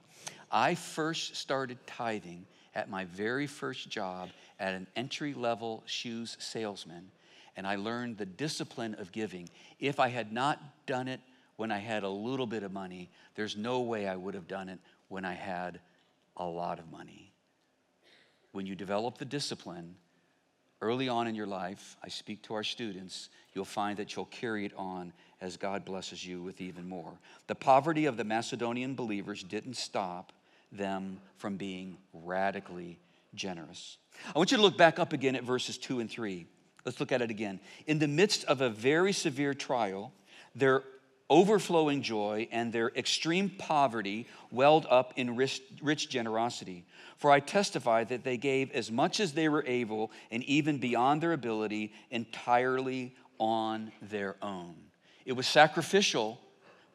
I 0.51 0.75
first 0.75 1.35
started 1.35 1.79
tithing 1.87 2.45
at 2.75 2.89
my 2.89 3.05
very 3.05 3.47
first 3.47 3.89
job 3.89 4.29
at 4.59 4.73
an 4.73 4.87
entry 4.95 5.33
level 5.33 5.83
shoes 5.85 6.35
salesman, 6.39 7.11
and 7.55 7.65
I 7.65 7.75
learned 7.75 8.17
the 8.17 8.25
discipline 8.25 8.95
of 8.95 9.11
giving. 9.11 9.49
If 9.79 9.99
I 9.99 10.09
had 10.09 10.31
not 10.31 10.61
done 10.85 11.07
it 11.07 11.21
when 11.55 11.71
I 11.71 11.79
had 11.79 12.03
a 12.03 12.09
little 12.09 12.47
bit 12.47 12.63
of 12.63 12.71
money, 12.71 13.09
there's 13.35 13.55
no 13.55 13.81
way 13.81 14.07
I 14.07 14.15
would 14.15 14.33
have 14.33 14.47
done 14.47 14.69
it 14.69 14.79
when 15.07 15.25
I 15.25 15.33
had 15.33 15.79
a 16.37 16.45
lot 16.45 16.79
of 16.79 16.91
money. 16.91 17.31
When 18.51 18.65
you 18.65 18.75
develop 18.75 19.17
the 19.17 19.25
discipline 19.25 19.95
early 20.81 21.09
on 21.09 21.27
in 21.27 21.35
your 21.35 21.47
life, 21.47 21.97
I 22.03 22.09
speak 22.09 22.41
to 22.43 22.53
our 22.53 22.63
students, 22.63 23.29
you'll 23.53 23.65
find 23.65 23.97
that 23.97 24.15
you'll 24.15 24.25
carry 24.25 24.65
it 24.65 24.73
on 24.77 25.13
as 25.41 25.57
God 25.57 25.85
blesses 25.85 26.25
you 26.25 26.41
with 26.41 26.61
even 26.61 26.87
more. 26.87 27.13
The 27.47 27.55
poverty 27.55 28.05
of 28.05 28.17
the 28.17 28.23
Macedonian 28.23 28.95
believers 28.95 29.43
didn't 29.43 29.75
stop 29.75 30.31
them 30.71 31.19
from 31.37 31.57
being 31.57 31.97
radically 32.13 32.99
generous. 33.35 33.97
I 34.33 34.37
want 34.37 34.51
you 34.51 34.57
to 34.57 34.63
look 34.63 34.77
back 34.77 34.99
up 34.99 35.13
again 35.13 35.35
at 35.35 35.43
verses 35.43 35.77
2 35.77 35.99
and 35.99 36.09
3. 36.09 36.45
Let's 36.85 36.99
look 36.99 37.11
at 37.11 37.21
it 37.21 37.29
again. 37.29 37.59
In 37.87 37.99
the 37.99 38.07
midst 38.07 38.43
of 38.45 38.61
a 38.61 38.69
very 38.69 39.13
severe 39.13 39.53
trial, 39.53 40.13
Their 40.55 40.83
overflowing 41.29 42.01
joy 42.01 42.47
and 42.51 42.73
their 42.73 42.89
extreme 42.89 43.51
poverty 43.51 44.27
welled 44.51 44.87
up 44.89 45.13
in 45.15 45.35
rich, 45.35 45.61
rich, 45.81 46.09
generosity. 46.09 46.85
For 47.17 47.29
I 47.29 47.39
testify 47.39 48.03
that 48.05 48.23
they 48.23 48.37
gave 48.37 48.71
as 48.71 48.91
much 48.91 49.19
as 49.19 49.33
they 49.33 49.47
were 49.47 49.63
able 49.67 50.11
and 50.31 50.43
even 50.45 50.79
beyond 50.79 51.21
their 51.21 51.33
ability 51.33 51.93
entirely 52.09 53.15
on 53.37 53.91
their 54.01 54.35
own. 54.41 54.75
It 55.25 55.33
was 55.33 55.47
sacrificial, 55.47 56.39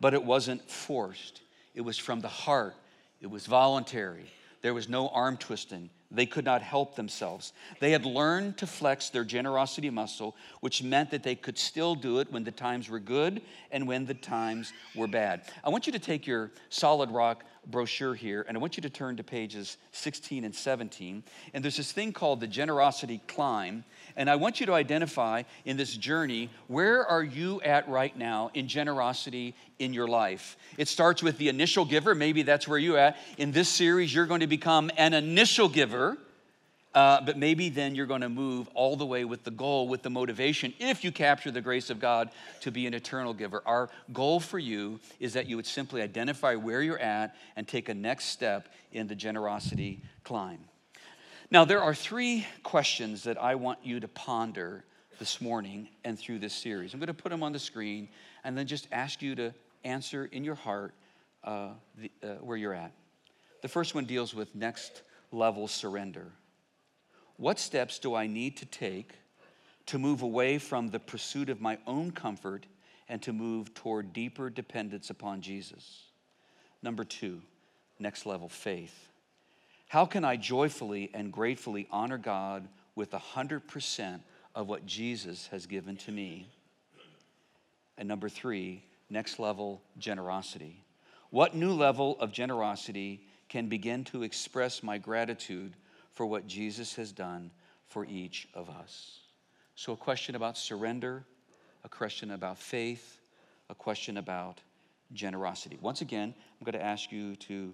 but 0.01 0.15
it 0.15 0.25
wasn't 0.25 0.69
forced. 0.69 1.43
It 1.75 1.83
was 1.83 1.97
from 1.97 2.21
the 2.21 2.29
heart, 2.29 2.75
it 3.21 3.31
was 3.31 3.47
voluntary. 3.47 4.27
There 4.63 4.75
was 4.75 4.89
no 4.89 5.09
arm 5.09 5.37
twisting. 5.37 5.91
They 6.15 6.27
could 6.27 6.45
not 6.45 6.63
help 6.63 6.95
themselves. 6.95 7.53
They 7.81 7.91
had 7.91 8.05
learned 8.05 8.57
to 8.59 8.67
flex 8.67 9.11
their 9.11 9.25
generosity 9.25 9.91
muscle, 9.91 10.37
which 10.61 10.83
meant 10.83 11.11
that 11.11 11.23
they 11.23 11.35
could 11.35 11.59
still 11.59 11.95
do 11.95 12.21
it 12.21 12.33
when 12.33 12.45
the 12.45 12.51
times 12.51 12.89
were 12.89 13.01
good 13.01 13.43
and 13.71 13.87
when 13.89 14.07
the 14.07 14.15
times 14.15 14.73
were 14.95 15.09
bad. 15.09 15.43
I 15.65 15.71
want 15.71 15.87
you 15.87 15.93
to 15.93 15.99
take 15.99 16.27
your 16.27 16.53
solid 16.69 17.11
rock 17.11 17.45
brochure 17.67 18.15
here, 18.15 18.45
and 18.47 18.57
I 18.57 18.61
want 18.61 18.77
you 18.77 18.83
to 18.83 18.91
turn 18.91 19.17
to 19.17 19.25
pages 19.25 19.77
16 19.93 20.45
and 20.45 20.55
17. 20.55 21.23
And 21.53 21.65
there's 21.65 21.77
this 21.77 21.93
thing 21.93 22.13
called 22.13 22.41
the 22.41 22.47
generosity 22.47 23.21
climb. 23.27 23.85
And 24.17 24.31
I 24.31 24.37
want 24.37 24.61
you 24.61 24.67
to 24.67 24.75
identify 24.75 25.43
in 25.65 25.77
this 25.77 25.97
journey 25.97 26.51
where 26.69 27.05
are 27.07 27.23
you 27.23 27.61
at 27.63 27.89
right 27.89 28.17
now 28.17 28.51
in 28.55 28.69
generosity 28.69 29.55
in 29.79 29.93
your 29.93 30.09
life? 30.09 30.57
It 30.79 30.89
starts 30.89 31.23
with 31.23 31.39
the 31.39 31.49
initial 31.49 31.85
giver. 31.85 32.15
Maybe 32.15 32.43
that's 32.43 32.69
where 32.69 32.79
you're 32.79 32.99
at. 32.99 33.17
In 33.39 33.53
this 33.53 33.69
series, 33.69 34.15
you're 34.15 34.27
going 34.27 34.41
to 34.41 34.47
become 34.47 34.91
an 34.97 35.15
initial 35.15 35.69
giver. 35.69 36.19
Uh, 36.95 37.21
but 37.21 37.37
maybe 37.37 37.69
then 37.69 37.97
you're 37.97 38.07
going 38.07 38.21
to 38.21 38.29
move 38.29 38.69
all 38.73 38.95
the 38.95 39.05
way 39.05 39.25
with 39.25 39.43
the 39.43 39.51
goal, 39.51 39.89
with 39.89 40.03
the 40.03 40.11
motivation, 40.11 40.73
if 40.79 41.03
you 41.03 41.11
capture 41.11 41.51
the 41.51 41.61
grace 41.61 41.91
of 41.91 41.99
God 41.99 42.31
to 42.61 42.71
be 42.71 42.87
an 42.87 42.95
eternal 42.95 43.35
giver. 43.35 43.63
Our 43.67 43.91
goal 44.13 44.39
for 44.39 44.61
you 44.61 45.01
is 45.19 45.33
that 45.33 45.47
you 45.47 45.57
would 45.57 45.67
simply 45.67 46.03
identify 46.03 46.55
where 46.55 46.83
you're 46.83 46.99
at 46.99 47.35
and 47.57 47.67
take 47.67 47.89
a 47.89 47.95
next 47.95 48.27
step 48.27 48.69
in 48.93 49.09
the 49.09 49.17
generosity 49.17 50.03
climb. 50.23 50.61
Now, 51.51 51.65
there 51.65 51.83
are 51.83 51.95
three 51.95 52.47
questions 52.63 53.25
that 53.25 53.43
I 53.43 53.57
want 53.57 53.81
you 53.83 53.99
to 53.99 54.09
ponder 54.09 54.85
this 55.19 55.41
morning 55.41 55.89
and 56.05 56.19
through 56.19 56.39
this 56.39 56.55
series. 56.55 56.95
I'm 56.95 57.01
going 57.01 57.09
to 57.09 57.15
put 57.15 57.31
them 57.31 57.43
on 57.43 57.53
the 57.53 57.59
screen 57.59 58.09
and 58.45 58.57
then 58.57 58.67
just 58.67 58.87
ask 58.93 59.21
you 59.21 59.35
to 59.35 59.55
answer 59.85 60.27
in 60.27 60.45
your 60.45 60.55
heart 60.55 60.95
uh, 61.43 61.71
the, 61.99 62.11
uh, 62.23 62.27
where 62.37 62.57
you're 62.57 62.75
at. 62.75 62.93
The 63.63 63.69
first 63.69 63.95
one 63.95 64.05
deals 64.05 64.35
with 64.35 64.55
next 64.55 65.03
level 65.33 65.69
surrender. 65.69 66.33
What 67.37 67.59
steps 67.59 67.99
do 67.99 68.15
I 68.15 68.27
need 68.27 68.57
to 68.59 68.67
take 68.67 69.13
to 69.87 69.99
move 69.99 70.23
away 70.23 70.59
from 70.59 70.89
the 70.89 71.01
pursuit 71.01 71.49
of 71.49 71.61
my 71.61 71.79
own 71.87 72.11
comfort 72.13 72.67
and 73.09 73.21
to 73.23 73.33
move 73.33 73.75
toward 73.75 74.13
deeper 74.13 74.51
dependence 74.51 75.11
upon 75.11 75.41
Jesus? 75.41 76.05
Number 76.83 77.05
two, 77.05 77.43
next 77.99 78.25
level 78.27 78.49
faith. 78.49 79.09
How 79.89 80.07
can 80.07 80.25
I 80.25 80.37
joyfully 80.37 81.11
and 81.13 81.33
gratefully 81.33 81.87
honor 81.91 82.19
God 82.19 82.69
with 82.95 83.11
100% 83.11 84.21
of 84.55 84.69
what 84.69 84.87
Jesus 84.87 85.49
has 85.49 85.67
given 85.67 85.97
to 85.99 86.13
me? 86.13 86.49
And 87.99 88.09
number 88.09 88.29
three, 88.29 88.85
next 89.11 89.39
level 89.39 89.83
generosity. 89.99 90.83
What 91.31 91.55
new 91.55 91.73
level 91.73 92.17
of 92.21 92.33
generosity 92.33 93.27
can 93.49 93.69
begin 93.69 94.05
to 94.05 94.23
express 94.23 94.83
my 94.83 94.99
gratitude 94.99 95.75
for 96.15 96.27
what 96.27 96.47
Jesus 96.47 96.95
has 96.97 97.13
done 97.13 97.51
for 97.87 98.05
each 98.07 98.49
of 98.55 98.71
us. 98.71 99.21
So, 99.75 99.93
a 99.93 99.97
question 99.97 100.35
about 100.35 100.57
surrender, 100.57 101.25
a 101.85 101.89
question 101.89 102.31
about 102.31 102.59
faith, 102.59 103.21
a 103.69 103.75
question 103.75 104.17
about 104.17 104.61
generosity. 105.13 105.79
Once 105.81 106.01
again, 106.01 106.35
I'm 106.37 106.65
going 106.65 106.79
to 106.79 106.85
ask 106.85 107.13
you 107.13 107.37
to 107.37 107.73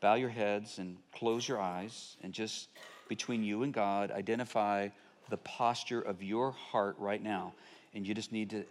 bow 0.00 0.14
your 0.14 0.28
heads 0.28 0.78
and 0.78 0.96
close 1.12 1.46
your 1.46 1.60
eyes 1.60 2.16
and 2.22 2.32
just 2.32 2.68
between 3.08 3.42
you 3.42 3.64
and 3.64 3.74
God, 3.74 4.10
identify 4.10 4.88
the 5.28 5.36
posture 5.38 6.00
of 6.00 6.22
your 6.22 6.52
heart 6.52 6.96
right 6.98 7.22
now. 7.22 7.52
And 7.94 8.06
you 8.06 8.14
just 8.14 8.32
need 8.32 8.50
to 8.50 8.64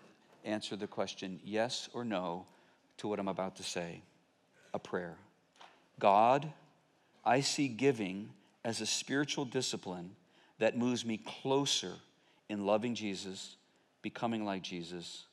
answer 0.45 0.75
the 0.75 0.87
question 0.87 1.39
yes 1.43 1.89
or 1.93 2.03
no 2.03 2.45
to 2.97 3.07
what 3.07 3.19
I'm 3.19 3.27
about 3.27 3.57
to 3.57 3.63
say. 3.63 4.01
A 4.73 4.79
prayer. 4.79 5.17
God, 5.99 6.51
I 7.25 7.41
see 7.41 7.67
giving 7.67 8.29
as 8.63 8.81
a 8.81 8.85
spiritual 8.85 9.45
discipline 9.45 10.11
that 10.59 10.77
moves 10.77 11.05
me 11.05 11.17
closer 11.17 11.93
in 12.49 12.65
loving 12.65 12.95
Jesus, 12.95 13.55
becoming 14.01 14.45
like 14.45 14.61
Jesus, 14.61 15.25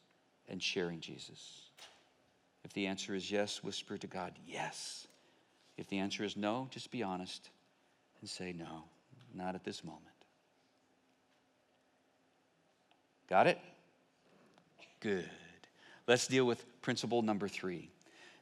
and 0.49 0.62
sharing 0.62 1.01
Jesus? 1.01 1.62
If 2.65 2.73
the 2.73 2.87
answer 2.87 3.15
is 3.15 3.31
yes, 3.31 3.62
whisper 3.62 3.97
to 3.99 4.07
God, 4.07 4.33
yes. 4.47 5.07
If 5.77 5.89
the 5.89 5.99
answer 5.99 6.25
is 6.25 6.37
no, 6.37 6.69
just 6.71 6.91
be 6.91 7.03
honest 7.03 7.51
and 8.21 8.29
say, 8.29 8.53
no, 8.53 8.85
not 9.35 9.55
at 9.55 9.65
this 9.65 9.85
moment. 9.85 10.05
Got 13.29 13.47
it? 13.47 13.59
Good. 15.01 15.29
Let's 16.07 16.27
deal 16.27 16.45
with 16.45 16.65
principle 16.81 17.23
number 17.23 17.49
three. 17.49 17.91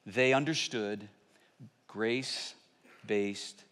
They 0.07 0.33
understood 0.33 1.09
grace 1.87 2.55
based 3.07 3.65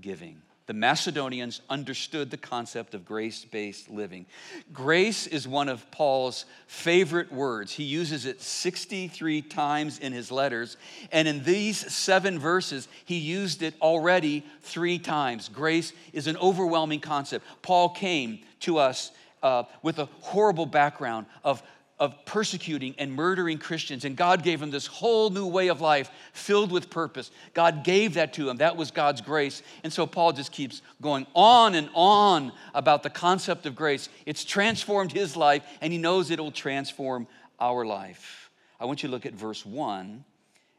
giving 0.00 0.40
the 0.70 0.74
Macedonians 0.74 1.62
understood 1.68 2.30
the 2.30 2.36
concept 2.36 2.94
of 2.94 3.04
grace 3.04 3.44
based 3.44 3.90
living. 3.90 4.24
Grace 4.72 5.26
is 5.26 5.48
one 5.48 5.68
of 5.68 5.90
Paul's 5.90 6.44
favorite 6.68 7.32
words. 7.32 7.72
He 7.72 7.82
uses 7.82 8.24
it 8.24 8.40
63 8.40 9.42
times 9.42 9.98
in 9.98 10.12
his 10.12 10.30
letters. 10.30 10.76
And 11.10 11.26
in 11.26 11.42
these 11.42 11.92
seven 11.92 12.38
verses, 12.38 12.86
he 13.04 13.18
used 13.18 13.64
it 13.64 13.74
already 13.82 14.46
three 14.62 15.00
times. 15.00 15.48
Grace 15.48 15.92
is 16.12 16.28
an 16.28 16.36
overwhelming 16.36 17.00
concept. 17.00 17.44
Paul 17.62 17.88
came 17.88 18.38
to 18.60 18.78
us 18.78 19.10
uh, 19.42 19.64
with 19.82 19.98
a 19.98 20.08
horrible 20.20 20.66
background 20.66 21.26
of 21.42 21.64
of 22.00 22.24
persecuting 22.24 22.94
and 22.98 23.12
murdering 23.12 23.58
Christians. 23.58 24.06
And 24.06 24.16
God 24.16 24.42
gave 24.42 24.60
him 24.60 24.70
this 24.70 24.86
whole 24.86 25.28
new 25.28 25.46
way 25.46 25.68
of 25.68 25.82
life 25.82 26.10
filled 26.32 26.72
with 26.72 26.88
purpose. 26.88 27.30
God 27.52 27.84
gave 27.84 28.14
that 28.14 28.32
to 28.34 28.48
him. 28.48 28.56
That 28.56 28.76
was 28.76 28.90
God's 28.90 29.20
grace. 29.20 29.62
And 29.84 29.92
so 29.92 30.06
Paul 30.06 30.32
just 30.32 30.50
keeps 30.50 30.80
going 31.02 31.26
on 31.34 31.74
and 31.74 31.90
on 31.94 32.52
about 32.74 33.02
the 33.02 33.10
concept 33.10 33.66
of 33.66 33.76
grace. 33.76 34.08
It's 34.24 34.44
transformed 34.44 35.12
his 35.12 35.36
life, 35.36 35.62
and 35.82 35.92
he 35.92 35.98
knows 35.98 36.30
it 36.30 36.40
will 36.40 36.50
transform 36.50 37.26
our 37.60 37.84
life. 37.84 38.50
I 38.80 38.86
want 38.86 39.02
you 39.02 39.08
to 39.10 39.12
look 39.12 39.26
at 39.26 39.34
verse 39.34 39.66
1 39.66 40.24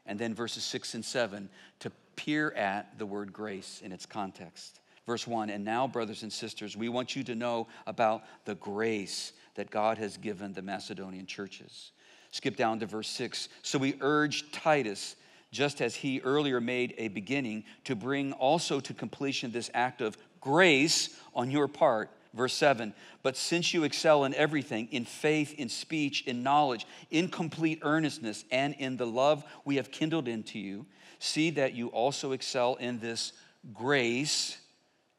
and 0.06 0.18
then 0.18 0.34
verses 0.34 0.64
6 0.64 0.94
and 0.94 1.04
7 1.04 1.48
to 1.78 1.92
peer 2.16 2.50
at 2.52 2.98
the 2.98 3.06
word 3.06 3.32
grace 3.32 3.80
in 3.84 3.92
its 3.92 4.06
context. 4.06 4.80
Verse 5.06 5.26
1 5.26 5.50
And 5.50 5.64
now, 5.64 5.86
brothers 5.86 6.22
and 6.24 6.32
sisters, 6.32 6.76
we 6.76 6.88
want 6.88 7.14
you 7.14 7.22
to 7.24 7.34
know 7.36 7.68
about 7.86 8.24
the 8.44 8.56
grace 8.56 9.32
that 9.54 9.70
God 9.70 9.98
has 9.98 10.16
given 10.16 10.52
the 10.52 10.62
Macedonian 10.62 11.26
churches. 11.26 11.92
Skip 12.30 12.56
down 12.56 12.80
to 12.80 12.86
verse 12.86 13.08
6. 13.08 13.48
So 13.62 13.78
we 13.78 13.96
urge 14.00 14.50
Titus, 14.52 15.16
just 15.50 15.80
as 15.80 15.94
he 15.94 16.20
earlier 16.20 16.60
made 16.60 16.94
a 16.96 17.08
beginning, 17.08 17.64
to 17.84 17.94
bring 17.94 18.32
also 18.32 18.80
to 18.80 18.94
completion 18.94 19.52
this 19.52 19.70
act 19.74 20.00
of 20.00 20.16
grace 20.40 21.14
on 21.34 21.50
your 21.50 21.68
part. 21.68 22.10
Verse 22.34 22.54
7 22.54 22.94
But 23.22 23.36
since 23.36 23.74
you 23.74 23.84
excel 23.84 24.24
in 24.24 24.34
everything, 24.34 24.88
in 24.90 25.04
faith, 25.04 25.54
in 25.58 25.68
speech, 25.68 26.26
in 26.26 26.42
knowledge, 26.42 26.86
in 27.10 27.28
complete 27.28 27.80
earnestness, 27.82 28.44
and 28.50 28.74
in 28.78 28.96
the 28.96 29.06
love 29.06 29.44
we 29.64 29.76
have 29.76 29.90
kindled 29.90 30.28
into 30.28 30.58
you, 30.58 30.86
see 31.18 31.50
that 31.50 31.74
you 31.74 31.88
also 31.88 32.32
excel 32.32 32.76
in 32.76 32.98
this 32.98 33.32
grace 33.74 34.56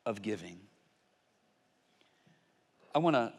of 0.05 0.21
giving. 0.21 0.59
I 2.95 2.99
want 2.99 3.15
to 3.15 3.33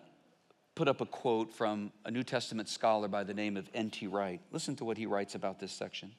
put 0.75 0.89
up 0.89 1.01
a 1.01 1.07
quote 1.07 1.53
from 1.53 1.93
a 2.05 2.11
New 2.11 2.25
Testament 2.25 2.69
scholar 2.69 3.09
by 3.09 3.25
the 3.25 3.35
name 3.35 3.57
of 3.57 3.69
N.T. 3.75 4.07
Wright. 4.09 4.41
Listen 4.51 4.75
to 4.77 4.85
what 4.85 4.99
he 4.99 5.07
writes 5.07 5.35
about 5.35 5.61
this 5.61 5.73
section 5.73 6.13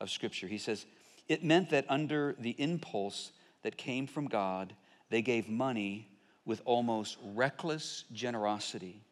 of 0.00 0.10
Scripture. 0.10 0.46
He 0.46 0.58
says, 0.58 0.86
It 1.28 1.44
meant 1.44 1.70
that 1.70 1.86
under 1.88 2.34
the 2.38 2.50
impulse 2.58 3.32
that 3.62 3.76
came 3.76 4.06
from 4.06 4.26
God, 4.26 4.74
they 5.08 5.22
gave 5.22 5.48
money 5.48 6.08
with 6.44 6.62
almost 6.64 7.18
reckless 7.34 8.04
generosity. 8.12 9.02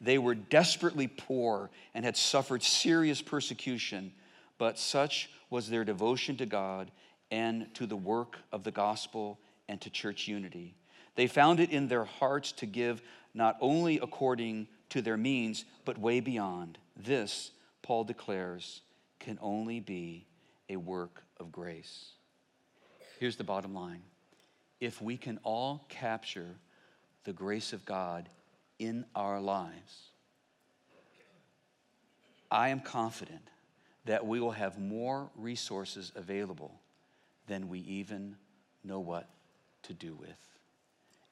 They 0.00 0.18
were 0.18 0.34
desperately 0.34 1.08
poor 1.08 1.70
and 1.94 2.04
had 2.04 2.16
suffered 2.16 2.62
serious 2.62 3.20
persecution, 3.20 4.12
but 4.56 4.78
such 4.78 5.30
was 5.50 5.68
their 5.68 5.84
devotion 5.84 6.36
to 6.36 6.46
God 6.46 6.90
and 7.30 7.72
to 7.74 7.86
the 7.86 7.96
work 7.96 8.38
of 8.52 8.64
the 8.64 8.70
gospel 8.70 9.38
and 9.68 9.80
to 9.80 9.90
church 9.90 10.28
unity. 10.28 10.74
They 11.18 11.26
found 11.26 11.58
it 11.58 11.70
in 11.70 11.88
their 11.88 12.04
hearts 12.04 12.52
to 12.52 12.66
give 12.66 13.02
not 13.34 13.56
only 13.60 13.98
according 13.98 14.68
to 14.90 15.02
their 15.02 15.16
means, 15.16 15.64
but 15.84 15.98
way 15.98 16.20
beyond. 16.20 16.78
This, 16.96 17.50
Paul 17.82 18.04
declares, 18.04 18.82
can 19.18 19.36
only 19.42 19.80
be 19.80 20.26
a 20.68 20.76
work 20.76 21.24
of 21.40 21.50
grace. 21.50 22.10
Here's 23.18 23.34
the 23.34 23.42
bottom 23.42 23.74
line 23.74 24.02
if 24.78 25.02
we 25.02 25.16
can 25.16 25.40
all 25.42 25.84
capture 25.88 26.54
the 27.24 27.32
grace 27.32 27.72
of 27.72 27.84
God 27.84 28.28
in 28.78 29.04
our 29.16 29.40
lives, 29.40 30.12
I 32.48 32.68
am 32.68 32.78
confident 32.78 33.50
that 34.04 34.24
we 34.24 34.38
will 34.38 34.52
have 34.52 34.78
more 34.78 35.30
resources 35.34 36.12
available 36.14 36.80
than 37.48 37.68
we 37.68 37.80
even 37.80 38.36
know 38.84 39.00
what 39.00 39.28
to 39.82 39.92
do 39.92 40.14
with. 40.14 40.47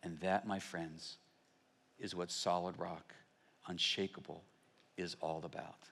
And 0.06 0.20
that, 0.20 0.46
my 0.46 0.60
friends, 0.60 1.16
is 1.98 2.14
what 2.14 2.30
solid 2.30 2.78
rock, 2.78 3.12
unshakable, 3.66 4.44
is 4.96 5.16
all 5.20 5.42
about. 5.44 5.88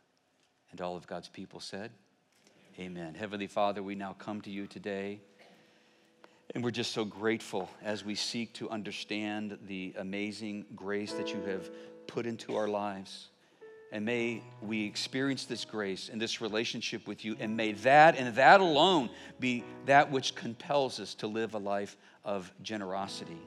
And 0.70 0.80
all 0.80 0.96
of 0.96 1.08
God's 1.08 1.28
people 1.28 1.58
said, 1.58 1.90
Amen. 2.78 3.14
Heavenly 3.14 3.48
Father, 3.48 3.82
we 3.82 3.96
now 3.96 4.12
come 4.12 4.40
to 4.42 4.50
you 4.50 4.68
today. 4.68 5.18
And 6.54 6.62
we're 6.62 6.70
just 6.70 6.92
so 6.92 7.04
grateful 7.04 7.68
as 7.82 8.04
we 8.04 8.14
seek 8.14 8.52
to 8.54 8.70
understand 8.70 9.58
the 9.66 9.92
amazing 9.98 10.66
grace 10.76 11.12
that 11.14 11.34
you 11.34 11.42
have 11.48 11.68
put 12.06 12.24
into 12.24 12.54
our 12.54 12.68
lives. 12.68 13.30
And 13.90 14.04
may 14.04 14.44
we 14.62 14.86
experience 14.86 15.44
this 15.44 15.64
grace 15.64 16.08
and 16.08 16.22
this 16.22 16.40
relationship 16.40 17.08
with 17.08 17.24
you, 17.24 17.36
and 17.40 17.56
may 17.56 17.72
that 17.72 18.16
and 18.16 18.32
that 18.36 18.60
alone 18.60 19.10
be 19.40 19.64
that 19.86 20.12
which 20.12 20.36
compels 20.36 21.00
us 21.00 21.14
to 21.16 21.26
live 21.26 21.54
a 21.54 21.58
life 21.58 21.96
of 22.24 22.52
generosity. 22.62 23.40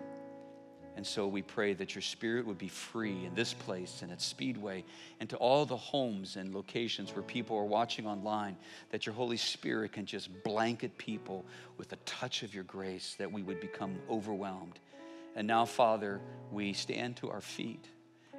And 0.97 1.05
so 1.05 1.27
we 1.27 1.43
pray 1.43 1.75
that 1.75 1.93
your 1.93 2.01
spirit 2.01 2.47
would 2.47 2.57
be 2.57 2.69
free 2.69 3.23
in 3.23 3.36
this 3.36 3.53
place 3.53 4.01
and 4.01 4.12
at 4.12 4.19
Speedway 4.19 4.83
and 5.19 5.29
to 5.29 5.38
all 5.38 5.63
the 5.63 5.77
homes 5.77 6.38
and 6.38 6.55
locations 6.55 7.15
where 7.15 7.21
people 7.21 7.55
are 7.55 7.65
watching 7.65 8.07
online, 8.07 8.57
that 8.89 9.05
your 9.05 9.13
Holy 9.13 9.38
Spirit 9.38 9.91
can 9.91 10.07
just 10.07 10.43
blanket 10.43 10.97
people 10.97 11.45
with 11.77 11.93
a 11.93 11.97
touch 11.97 12.41
of 12.41 12.55
your 12.55 12.63
grace, 12.63 13.15
that 13.19 13.31
we 13.31 13.43
would 13.43 13.62
become 13.62 13.99
overwhelmed. 14.10 14.79
And 15.36 15.47
now, 15.47 15.65
Father, 15.65 16.19
we 16.51 16.73
stand 16.73 17.15
to 17.17 17.29
our 17.29 17.41
feet 17.41 17.86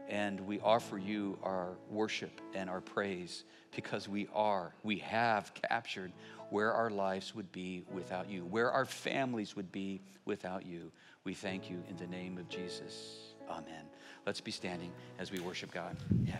and 0.08 0.40
we 0.40 0.58
offer 0.58 0.98
you 0.98 1.38
our 1.44 1.76
worship 1.88 2.40
and 2.54 2.68
our 2.68 2.80
praise 2.80 3.44
because 3.76 4.08
we 4.08 4.26
are, 4.34 4.74
we 4.82 4.98
have 4.98 5.52
captured 5.54 6.10
where 6.50 6.72
our 6.72 6.90
lives 6.90 7.34
would 7.34 7.50
be 7.52 7.84
without 7.92 8.28
you, 8.30 8.44
where 8.44 8.70
our 8.70 8.84
families 8.84 9.56
would 9.56 9.70
be 9.72 10.00
without 10.24 10.64
you. 10.66 10.90
We 11.24 11.34
thank 11.34 11.70
you 11.70 11.82
in 11.88 11.96
the 11.96 12.06
name 12.06 12.38
of 12.38 12.48
Jesus. 12.48 13.34
Amen. 13.50 13.84
Let's 14.26 14.40
be 14.40 14.50
standing 14.50 14.92
as 15.18 15.30
we 15.30 15.40
worship 15.40 15.72
God. 15.72 15.96
Yeah. 16.24 16.36